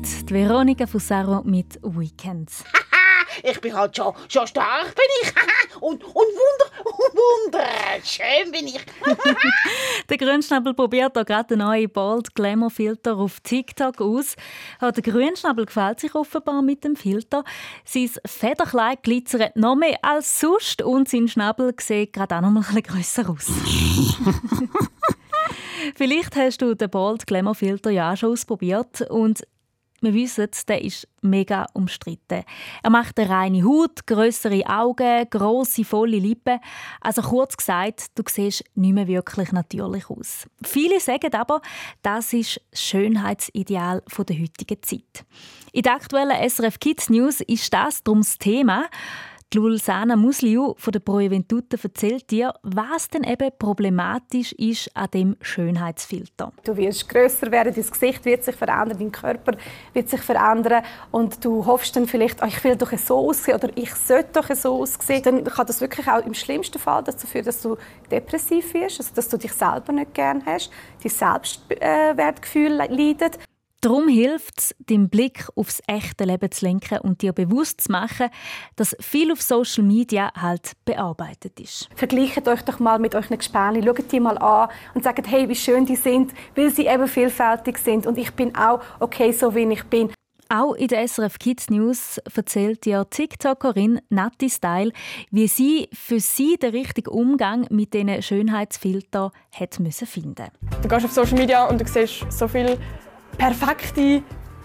Schweiz. 0.00 0.24
Die 0.24 0.34
Veronika 0.34 0.86
Fusaro 0.86 1.42
mit 1.44 1.78
Weekends. 1.82 2.64
Ich 3.44 3.60
bin 3.60 3.72
halt 3.72 3.96
schon, 3.96 4.12
schon 4.28 4.44
stark, 4.48 4.92
bin 4.92 5.04
ich. 5.22 5.32
und, 5.80 6.02
und 6.02 6.14
wunder, 6.14 6.84
wunder, 7.14 7.64
schön 8.02 8.50
bin 8.50 8.66
ich. 8.66 8.84
Der 10.10 10.16
Grünschnabel 10.18 10.74
probiert 10.74 11.12
hier 11.14 11.24
gerade 11.24 11.50
den 11.50 11.60
neuen 11.60 11.88
Bold 11.88 12.34
Glamour 12.34 12.70
Filter 12.70 13.16
auf 13.16 13.38
TikTok 13.38 14.00
aus. 14.00 14.34
Ja, 14.82 14.90
der 14.90 15.02
Grünschnabel 15.02 15.66
gefällt 15.66 16.00
sich 16.00 16.12
offenbar 16.16 16.60
mit 16.60 16.82
dem 16.82 16.96
Filter. 16.96 17.44
Sein 17.84 18.10
Federkleid 18.26 19.04
glitzert 19.04 19.54
noch 19.54 19.76
mehr 19.76 19.98
als 20.02 20.40
sonst 20.40 20.82
und 20.82 21.08
sein 21.08 21.28
Schnabel 21.28 21.72
sieht 21.80 22.12
gerade 22.12 22.34
auch 22.34 22.40
noch 22.40 22.50
mal 22.50 22.60
ein 22.60 22.66
bisschen 22.66 22.82
grösser 22.82 23.30
aus. 23.30 23.46
Vielleicht 25.94 26.34
hast 26.34 26.62
du 26.62 26.74
den 26.74 26.90
Bold 26.90 27.28
Glamour 27.28 27.54
Filter 27.54 27.90
ja 27.90 28.12
auch 28.12 28.16
schon 28.16 28.32
ausprobiert 28.32 29.02
und 29.02 29.44
wir 30.00 30.14
wissen, 30.14 30.48
der 30.68 30.82
ist 30.82 31.06
mega 31.20 31.66
umstritten. 31.74 32.44
Er 32.82 32.90
macht 32.90 33.18
eine 33.18 33.28
reine 33.28 33.64
Haut, 33.64 34.06
größere 34.06 34.66
Augen, 34.66 35.28
grosse, 35.28 35.84
volle 35.84 36.18
Lippen. 36.18 36.58
Also 37.00 37.22
kurz 37.22 37.56
gesagt, 37.56 38.06
du 38.14 38.22
siehst 38.26 38.64
nicht 38.74 38.94
mehr 38.94 39.06
wirklich 39.06 39.52
natürlich 39.52 40.08
aus. 40.08 40.46
Viele 40.64 41.00
sagen 41.00 41.34
aber, 41.34 41.60
das 42.02 42.32
ist 42.32 42.60
das 42.70 42.80
Schönheitsideal 42.80 44.02
der 44.16 44.40
heutigen 44.40 44.82
Zeit. 44.82 45.24
In 45.72 45.82
der 45.82 45.94
aktuellen 45.94 46.48
SRF 46.48 46.78
Kids 46.80 47.10
News 47.10 47.40
ist 47.42 47.72
das 47.72 48.02
darum 48.02 48.20
das 48.20 48.38
Thema. 48.38 48.86
Die 49.52 49.58
Lulsana 49.58 50.14
Musliu 50.14 50.74
von 50.76 50.92
der 50.92 51.00
Pro 51.00 51.18
Juventute 51.18 51.76
erzählt 51.82 52.30
dir, 52.30 52.54
was 52.62 53.08
denn 53.08 53.24
eben 53.24 53.50
problematisch 53.58 54.52
ist 54.52 54.96
an 54.96 55.08
dem 55.12 55.36
Schönheitsfilter. 55.40 56.52
Du 56.62 56.76
wirst 56.76 57.08
grösser 57.08 57.50
werden, 57.50 57.74
dein 57.74 57.84
Gesicht 57.84 58.24
wird 58.24 58.44
sich 58.44 58.54
verändern, 58.54 58.96
dein 59.00 59.10
Körper 59.10 59.54
wird 59.92 60.08
sich 60.08 60.20
verändern 60.20 60.84
und 61.10 61.44
du 61.44 61.66
hoffst 61.66 61.96
dann 61.96 62.06
vielleicht, 62.06 62.40
oh, 62.44 62.46
ich 62.46 62.62
will 62.62 62.76
doch 62.76 62.96
so 62.96 63.28
aussehen 63.28 63.56
oder 63.56 63.76
ich 63.76 63.92
sollte 63.92 64.40
doch 64.40 64.54
so 64.54 64.82
aussehen. 64.82 65.24
Dann 65.24 65.42
kann 65.42 65.66
das 65.66 65.80
wirklich 65.80 66.06
auch 66.06 66.24
im 66.24 66.34
schlimmsten 66.34 66.78
Fall 66.78 67.02
dazu 67.02 67.26
führen, 67.26 67.46
dass 67.46 67.60
du 67.60 67.76
depressiv 68.08 68.72
wirst, 68.74 69.00
also 69.00 69.10
dass 69.16 69.28
du 69.28 69.36
dich 69.36 69.52
selber 69.52 69.92
nicht 69.92 70.14
gern 70.14 70.46
hast, 70.46 70.70
dein 71.02 71.10
Selbstwertgefühl 71.10 72.68
leidet. 72.68 73.40
Darum 73.82 74.08
hilft 74.08 74.58
es, 74.58 74.74
den 74.78 75.08
Blick 75.08 75.48
aufs 75.56 75.80
echte 75.86 76.24
Leben 76.24 76.50
zu 76.50 76.66
lenken 76.66 76.98
und 76.98 77.22
dir 77.22 77.32
bewusst 77.32 77.80
zu 77.80 77.92
machen, 77.92 78.28
dass 78.76 78.94
viel 79.00 79.32
auf 79.32 79.40
Social 79.40 79.84
Media 79.84 80.30
halt 80.36 80.72
bearbeitet 80.84 81.58
ist. 81.58 81.88
Vergleicht 81.96 82.46
euch 82.46 82.60
doch 82.60 82.78
mal 82.78 82.98
mit 82.98 83.14
euren 83.14 83.38
Gespänli, 83.38 83.82
schaut 83.82 84.12
die 84.12 84.20
mal 84.20 84.36
an 84.36 84.68
und 84.92 85.02
sagt, 85.02 85.26
hey, 85.30 85.48
wie 85.48 85.54
schön 85.54 85.86
die 85.86 85.96
sind, 85.96 86.32
weil 86.54 86.68
sie 86.68 86.86
eben 86.88 87.08
vielfältig 87.08 87.78
sind 87.78 88.06
und 88.06 88.18
ich 88.18 88.32
bin 88.34 88.54
auch 88.54 88.82
okay, 88.98 89.32
so 89.32 89.54
wie 89.54 89.62
ich 89.72 89.84
bin. 89.84 90.10
Auch 90.52 90.74
in 90.74 90.88
der 90.88 91.06
SRF 91.06 91.38
Kids 91.38 91.70
News 91.70 92.18
erzählt 92.34 92.84
dir 92.84 93.08
TikTokerin 93.08 94.00
Natti 94.08 94.50
Style, 94.50 94.90
wie 95.30 95.46
sie 95.46 95.88
für 95.92 96.18
sie 96.18 96.56
den 96.56 96.72
richtigen 96.72 97.08
Umgang 97.08 97.68
mit 97.70 97.94
diesen 97.94 98.20
Schönheitsfiltern 98.20 99.30
hat 99.52 99.78
müssen 99.78 100.08
finden. 100.08 100.48
Du 100.82 100.88
gehst 100.88 101.04
auf 101.04 101.12
Social 101.12 101.38
Media 101.38 101.68
und 101.68 101.80
du 101.80 101.86
siehst 101.86 102.26
so 102.32 102.48
viele 102.48 102.78
perfekte 103.40 104.22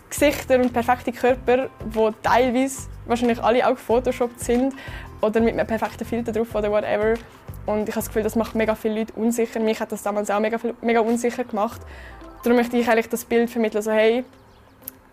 Gesichter 0.10 0.60
und 0.60 0.74
perfekte 0.74 1.14
Körper, 1.14 1.70
die 1.86 2.10
teilweise 2.22 2.90
wahrscheinlich 3.06 3.42
alle 3.42 3.66
auch 3.66 3.76
gefotoshoppt 3.76 4.42
sind 4.42 4.74
oder 5.22 5.40
mit 5.40 5.54
einem 5.54 5.66
perfekten 5.66 6.04
Filter 6.04 6.34
drauf 6.34 6.54
oder 6.54 6.70
whatever. 6.70 7.14
Und 7.66 7.88
ich 7.88 7.96
habe 7.96 8.02
das 8.02 8.08
Gefühl, 8.08 8.24
das 8.24 8.36
macht 8.36 8.54
mega 8.54 8.76
viele 8.76 9.00
Leute 9.00 9.14
unsicher. 9.14 9.62
Mich 9.62 9.80
hat 9.80 9.94
das 9.94 10.04
damals 10.04 10.30
auch 10.30 10.42
mega, 10.42 10.60
mega 10.82 11.00
unsicher 11.00 11.46
gemacht. 11.46 11.80
Darum 12.44 12.58
möchte 12.58 12.76
ich 12.76 12.88
eigentlich 12.90 13.08
das 13.08 13.24
Bild 13.24 13.50
vermitteln, 13.50 13.82
so 13.82 13.92
hey, 13.92 14.26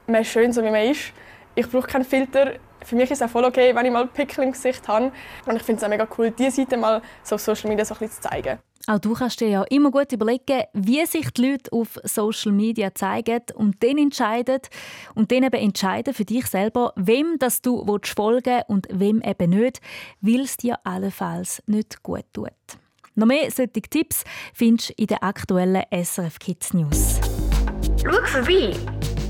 man 0.09 0.23
ist 0.23 0.33
schön, 0.33 0.53
so 0.53 0.61
wie 0.65 0.71
man 0.71 0.83
ist. 0.91 1.13
Ich 1.55 1.71
brauche 1.71 1.87
keinen 1.87 2.05
Filter. 2.05 2.55
Für 2.85 2.97
mich 2.97 3.13
ist 3.13 3.21
es 3.21 3.23
auch 3.23 3.31
voll 3.31 3.45
okay, 3.45 3.73
wenn 3.77 3.87
ich 3.87 3.93
mal 3.93 4.09
Pickel 4.09 4.43
im 4.43 4.51
Gesicht 4.51 4.89
habe. 4.89 5.13
Und 5.47 5.55
ich 5.55 5.63
finde 5.63 5.79
es 5.79 5.85
auch 5.85 5.89
mega 5.89 6.09
cool, 6.19 6.33
diese 6.33 6.63
Seite 6.63 6.77
mal 6.77 7.01
so 7.23 7.37
auf 7.37 7.41
Social 7.41 7.71
Media 7.71 7.85
so 7.85 7.95
ein 7.95 8.01
bisschen 8.01 8.23
zu 8.23 8.29
zeigen. 8.29 8.59
Auch 8.89 8.99
du 8.99 9.15
kannst 9.15 9.41
dir 9.41 9.49
ja 9.49 9.63
immer 9.65 9.91
gut 9.91 10.13
überlegen, 10.13 10.65
wie 10.73 11.05
sich 11.07 11.31
die 11.31 11.51
Leute 11.51 11.73
auf 11.73 11.99
Social 12.03 12.53
Media 12.53 12.93
zeigen 12.95 13.43
und 13.55 13.83
dann 13.83 13.99
entscheiden 13.99 14.61
und 15.15 15.31
dann 15.31 15.45
eben 15.45 15.61
entscheiden 15.61 16.15
für 16.15 16.25
dich 16.25 16.47
selber, 16.47 16.93
wem 16.97 17.37
das 17.39 17.63
du 17.63 17.87
willst 17.87 18.15
folgen 18.17 18.63
und 18.67 18.89
wem 18.91 19.23
eben 19.23 19.51
nicht, 19.51 19.81
weil 20.21 20.41
es 20.41 20.57
dir 20.57 20.79
allenfalls 20.85 21.63
nicht 21.67 22.03
gut 22.03 22.25
tut. 22.33 22.51
Noch 23.15 23.27
mehr 23.27 23.51
solche 23.51 23.83
Tipps 23.83 24.25
findest 24.55 24.91
du 24.91 24.95
in 24.97 25.07
der 25.07 25.23
aktuellen 25.23 25.83
SRF 25.91 26.39
Kids 26.39 26.75
News. 26.75 27.21
Schau 28.03 28.25
vorbei 28.25 28.75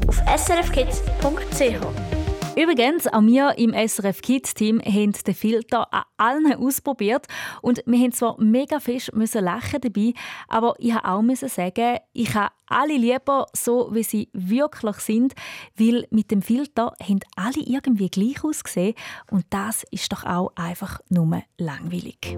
auf 0.07 0.19
srfkids.ch. 0.39 2.12
Übrigens, 2.55 3.07
auch 3.07 3.23
wir 3.23 3.57
im 3.57 3.73
SRF 3.73 4.21
Kids 4.21 4.53
Team 4.53 4.79
haben 4.85 5.13
den 5.13 5.35
Filter 5.35 5.93
an 5.93 6.03
allen 6.19 6.55
ausprobiert 6.55 7.27
und 7.63 7.83
wir 7.87 7.99
haben 7.99 8.13
zwar 8.13 8.39
mega 8.39 8.79
fest 8.79 9.15
müssen 9.15 9.43
lachen 9.43 9.81
dabei, 9.81 10.13
aber 10.49 10.75
ich 10.79 10.93
habe 10.93 11.09
auch 11.09 11.49
sagen, 11.49 11.99
ich 12.13 12.35
habe 12.35 12.53
alle 12.67 12.99
lieber 12.99 13.47
so, 13.55 13.89
wie 13.93 14.03
sie 14.03 14.29
wirklich 14.35 14.97
sind, 14.97 15.33
weil 15.79 16.07
mit 16.11 16.31
dem 16.31 16.43
Filter 16.43 16.93
haben 17.03 17.21
alle 17.37 17.65
irgendwie 17.65 18.11
gleich 18.11 18.45
ausgesehen 18.45 18.97
und 19.31 19.47
das 19.49 19.85
ist 19.91 20.13
doch 20.13 20.25
auch 20.25 20.53
einfach 20.55 21.01
nur 21.09 21.43
langweilig. 21.57 22.37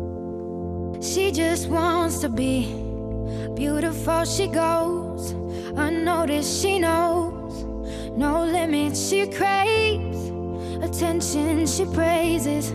She 1.01 1.33
just 1.35 1.69
wants 1.69 2.21
to 2.21 2.29
be 2.29 2.67
beautiful. 3.57 4.25
She 4.25 4.47
goes 4.47 5.35
unnoticed. 5.77 6.63
She 6.63 6.79
knows 6.79 7.34
no 8.17 8.45
limits. 8.45 9.09
She 9.09 9.27
craves 9.27 10.31
attention. 10.83 11.67
She 11.67 11.85
praises 11.87 12.71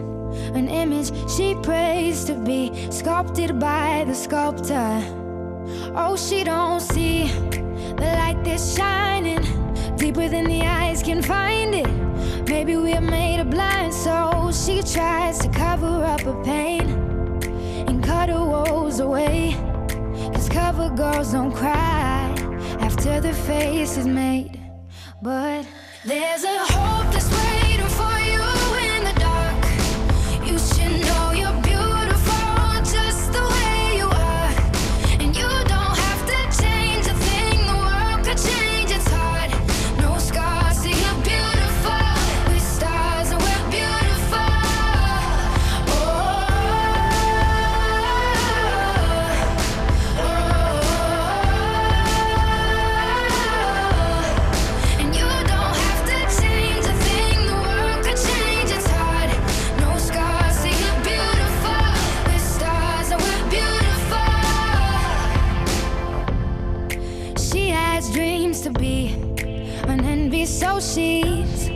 an 0.54 0.68
image 0.68 1.12
she 1.30 1.56
prays 1.56 2.26
to 2.26 2.36
be 2.36 2.72
sculpted 2.92 3.60
by 3.60 4.04
the 4.08 4.14
sculptor. 4.14 5.02
Oh, 5.96 6.16
she 6.18 6.44
don't 6.44 6.80
see 6.80 7.28
the 7.28 8.10
light 8.18 8.42
that's 8.44 8.76
shining 8.76 9.42
deeper 9.96 10.28
than 10.28 10.46
the 10.46 10.62
eyes 10.62 11.04
can 11.04 11.22
find 11.22 11.76
it. 11.76 12.50
Maybe 12.50 12.76
we're 12.76 13.02
made 13.02 13.40
of 13.40 13.50
blind, 13.50 13.94
so 13.94 14.52
she 14.52 14.82
tries 14.82 15.40
to 15.40 15.50
cover 15.50 16.04
up 16.04 16.22
her 16.22 16.44
pain 16.44 16.90
and 17.88 18.04
cut 18.04 18.30
her 18.30 18.44
woes 18.44 19.00
away. 19.00 19.56
Cause 20.34 20.50
cover 20.50 20.90
girls 20.90 21.32
don't 21.32 21.54
cry 21.54 22.36
after 22.80 23.22
the 23.22 23.34
face 23.34 23.98
is 23.98 24.08
made. 24.08 24.59
But 25.22 25.68
there's 26.06 26.44
a 26.46 26.60
hope 26.60 27.12
that's 27.12 27.39
she's 70.82 71.70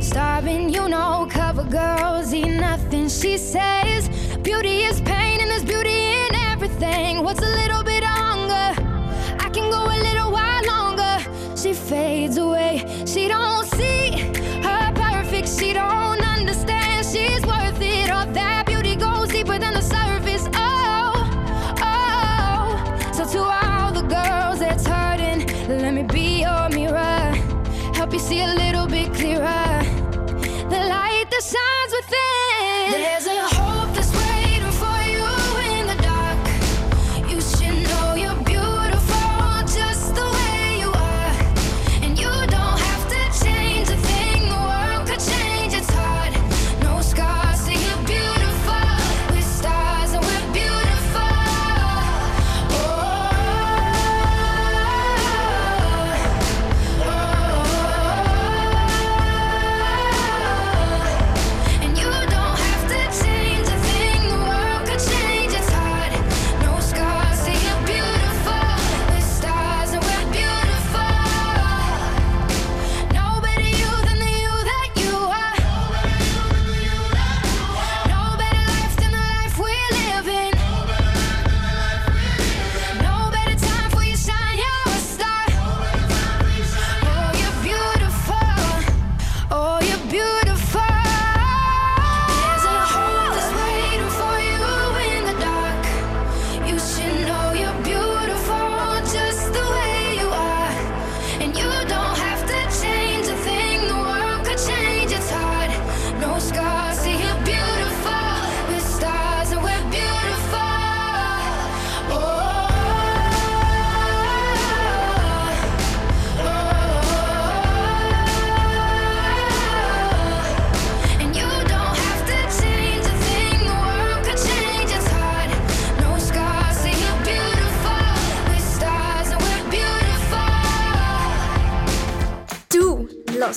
starving. 0.00 0.68
You 0.68 0.88
know, 0.88 1.26
cover 1.30 1.64
girls 1.64 2.32
eat 2.34 2.56
nothing. 2.56 3.08
She 3.08 3.38
says 3.38 4.08
beauty 4.38 4.84
is 4.84 5.00
pain 5.00 5.40
and 5.40 5.50
there's 5.50 5.64
beauty 5.64 6.12
in 6.12 6.34
everything. 6.52 7.22
What's 7.22 7.40
a 7.40 7.50
little 7.62 7.73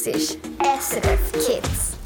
hörst 0.05 0.37
SRF 0.79 1.31
Kids. 1.31 1.97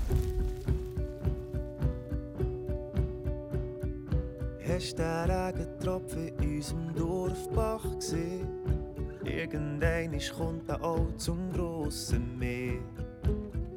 Hast 4.65 4.97
du 4.97 5.03
den 5.03 5.31
Regentropfen 5.31 6.27
in 6.39 6.55
unserem 6.55 6.95
Dorfbach 6.95 7.83
gesehen? 7.95 8.47
Irgendein 9.25 10.17
kommt 10.37 10.69
er 10.69 10.81
auch 10.81 11.07
zum 11.17 11.51
grossen 11.51 12.37
Meer. 12.39 12.79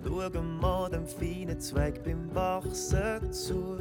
Schau 0.05 0.43
mal 0.43 0.91
dem 0.91 1.07
feinen 1.07 1.59
Zweig 1.59 2.03
beim 2.05 2.33
Wachsen 2.35 3.33
zu. 3.33 3.79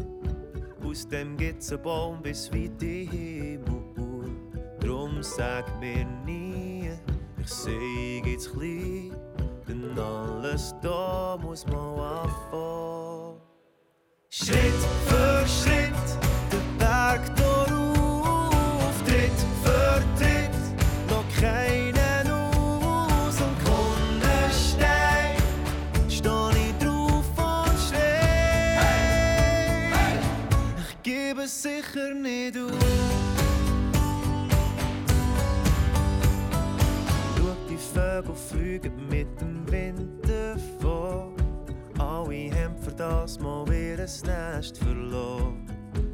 Aus 0.84 1.08
dem 1.08 1.38
gibt's 1.38 1.72
einen 1.72 1.84
Baum 1.84 2.22
bis 2.22 2.52
weit 2.52 2.82
in 2.82 3.10
Himmel. 3.10 4.32
Drum 4.80 5.22
sag 5.22 5.66
mir 5.80 6.06
nie, 6.26 6.90
ich 7.40 7.50
seh 7.50 8.22
jetzt 8.26 8.52
klein. 8.52 9.12
Denn 9.68 9.98
alles 9.98 10.76
da 10.82 11.38
muss 11.42 11.66
mal 11.68 12.22
anfangen. 12.22 13.42
Schritt 14.30 14.82
für 15.08 15.48
Schritt, 15.48 16.20
den 16.52 16.78
Berg 16.78 17.22
rauf, 17.40 18.96
Tritt 19.06 19.40
für 19.64 20.02
Tritt, 20.18 20.58
noch 21.10 21.24
keinen 21.40 22.28
aus 22.30 23.40
und 23.40 23.56
kommenden 23.64 24.52
Stein, 24.52 25.38
steh 26.10 26.50
ich 26.60 26.74
drauf 26.80 27.30
und 27.38 27.80
schrei. 27.88 28.80
Ich 30.90 30.94
gebe 31.04 31.48
sicher 31.48 32.14
nicht 32.14 32.58
auf. 32.58 32.74
Vögel 37.94 38.36
fliegen 38.36 39.08
mit 39.10 39.43
Wind 39.74 40.22
davon. 40.22 41.34
Alle 41.98 42.52
haben 42.52 42.78
für 42.80 42.92
das 42.92 43.40
mal 43.40 43.66
ihr 43.74 43.98
Nest 43.98 44.78
verloren. 44.78 45.68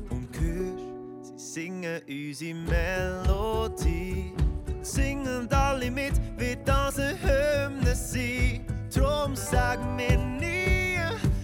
Und 0.10 0.30
hörst, 0.40 1.38
sie 1.38 1.54
singen 1.54 2.02
unsere 2.08 2.54
Melodie. 2.54 4.34
Singen 4.82 5.52
alle 5.52 5.92
mit, 5.92 6.14
wird 6.38 6.66
das 6.66 7.00
eine 7.00 7.18
Hymne 7.22 7.96
sein. 7.96 8.66
Drum 8.96 9.36
sag 9.36 9.80
mir 9.98 10.18
nie, 10.18 10.98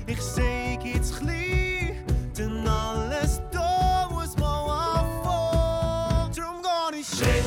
ich 0.07 0.21
seh 0.21 0.79
jetzt 0.81 1.17
klein. 1.17 1.97
Denn 2.37 2.65
alles 2.65 3.41
da 3.51 4.07
muss 4.09 4.37
mal 4.37 5.01
anfangen. 5.01 6.31
Drum 6.33 6.61
geh 6.63 6.99
ich 6.99 7.07
Schritt 7.07 7.44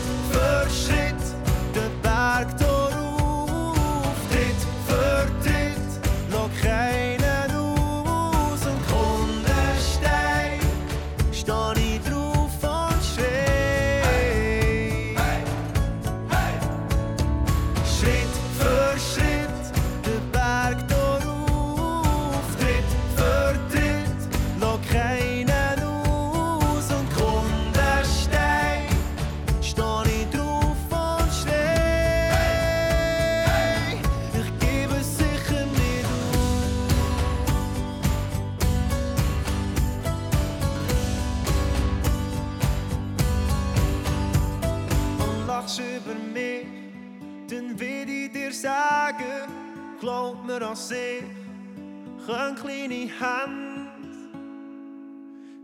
kleine 53.19 53.39
Hände 53.43 53.89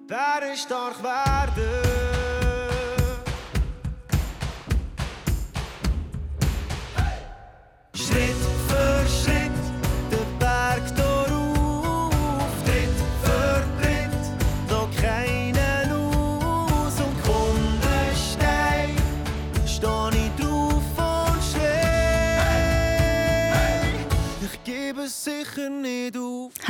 Bären 0.07 0.57
stark 0.57 1.03
werden. 1.03 1.84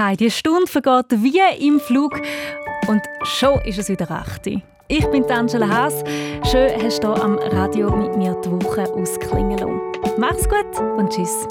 Hey, 0.06 0.18
die 0.18 0.30
Stunde 0.30 0.66
vergeht 0.66 1.06
wie 1.12 1.66
im 1.66 1.80
Flug 1.80 2.20
und 2.88 3.00
schon 3.22 3.58
ist 3.62 3.78
es 3.78 3.88
wieder 3.88 4.10
8 4.10 4.46
Uhr. 4.48 4.60
Ich 4.86 5.06
bin 5.06 5.24
Angela 5.30 5.66
Haas. 5.66 6.04
Schön, 6.50 6.72
hast 6.82 7.02
du 7.02 7.14
hier 7.14 7.24
am 7.24 7.38
Radio 7.38 7.90
mit 7.90 8.14
mir 8.14 8.38
die 8.44 8.50
Woche 8.50 8.82
ausklingen 8.92 9.56
lassen. 9.56 9.80
Mach's 10.18 10.46
gut 10.46 10.78
und 10.98 11.10
tschüss. 11.10 11.48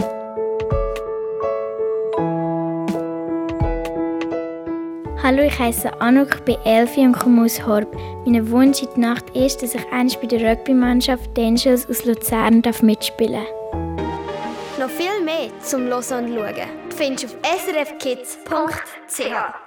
Hallo, 5.24 5.42
ich 5.42 5.58
heiße 5.58 6.00
Anuk, 6.00 6.46
bin 6.46 6.58
elf 6.64 6.96
und 6.96 7.14
komme 7.14 7.46
aus 7.46 7.66
Horb. 7.66 7.98
Mein 8.28 8.52
Wunsch 8.52 8.84
in 8.84 8.90
der 8.90 9.14
Nacht 9.14 9.36
ist, 9.36 9.64
dass 9.64 9.74
ich 9.74 9.92
einst 9.92 10.22
bei 10.22 10.28
der 10.28 10.52
Rugby-Mannschaft 10.52 11.40
Angels 11.40 11.90
aus 11.90 12.06
Luzern 12.06 12.62
darf 12.62 12.84
mitspielen 12.84 13.46
Noch 14.84 14.90
viel 14.90 15.24
mehr 15.24 15.50
zum 15.62 15.86
Hören 15.86 15.96
und 15.96 16.36
Schauen 16.36 16.90
findest 16.90 17.24
du 17.24 17.28
auf 17.28 17.62
srfkids.ch. 17.62 19.63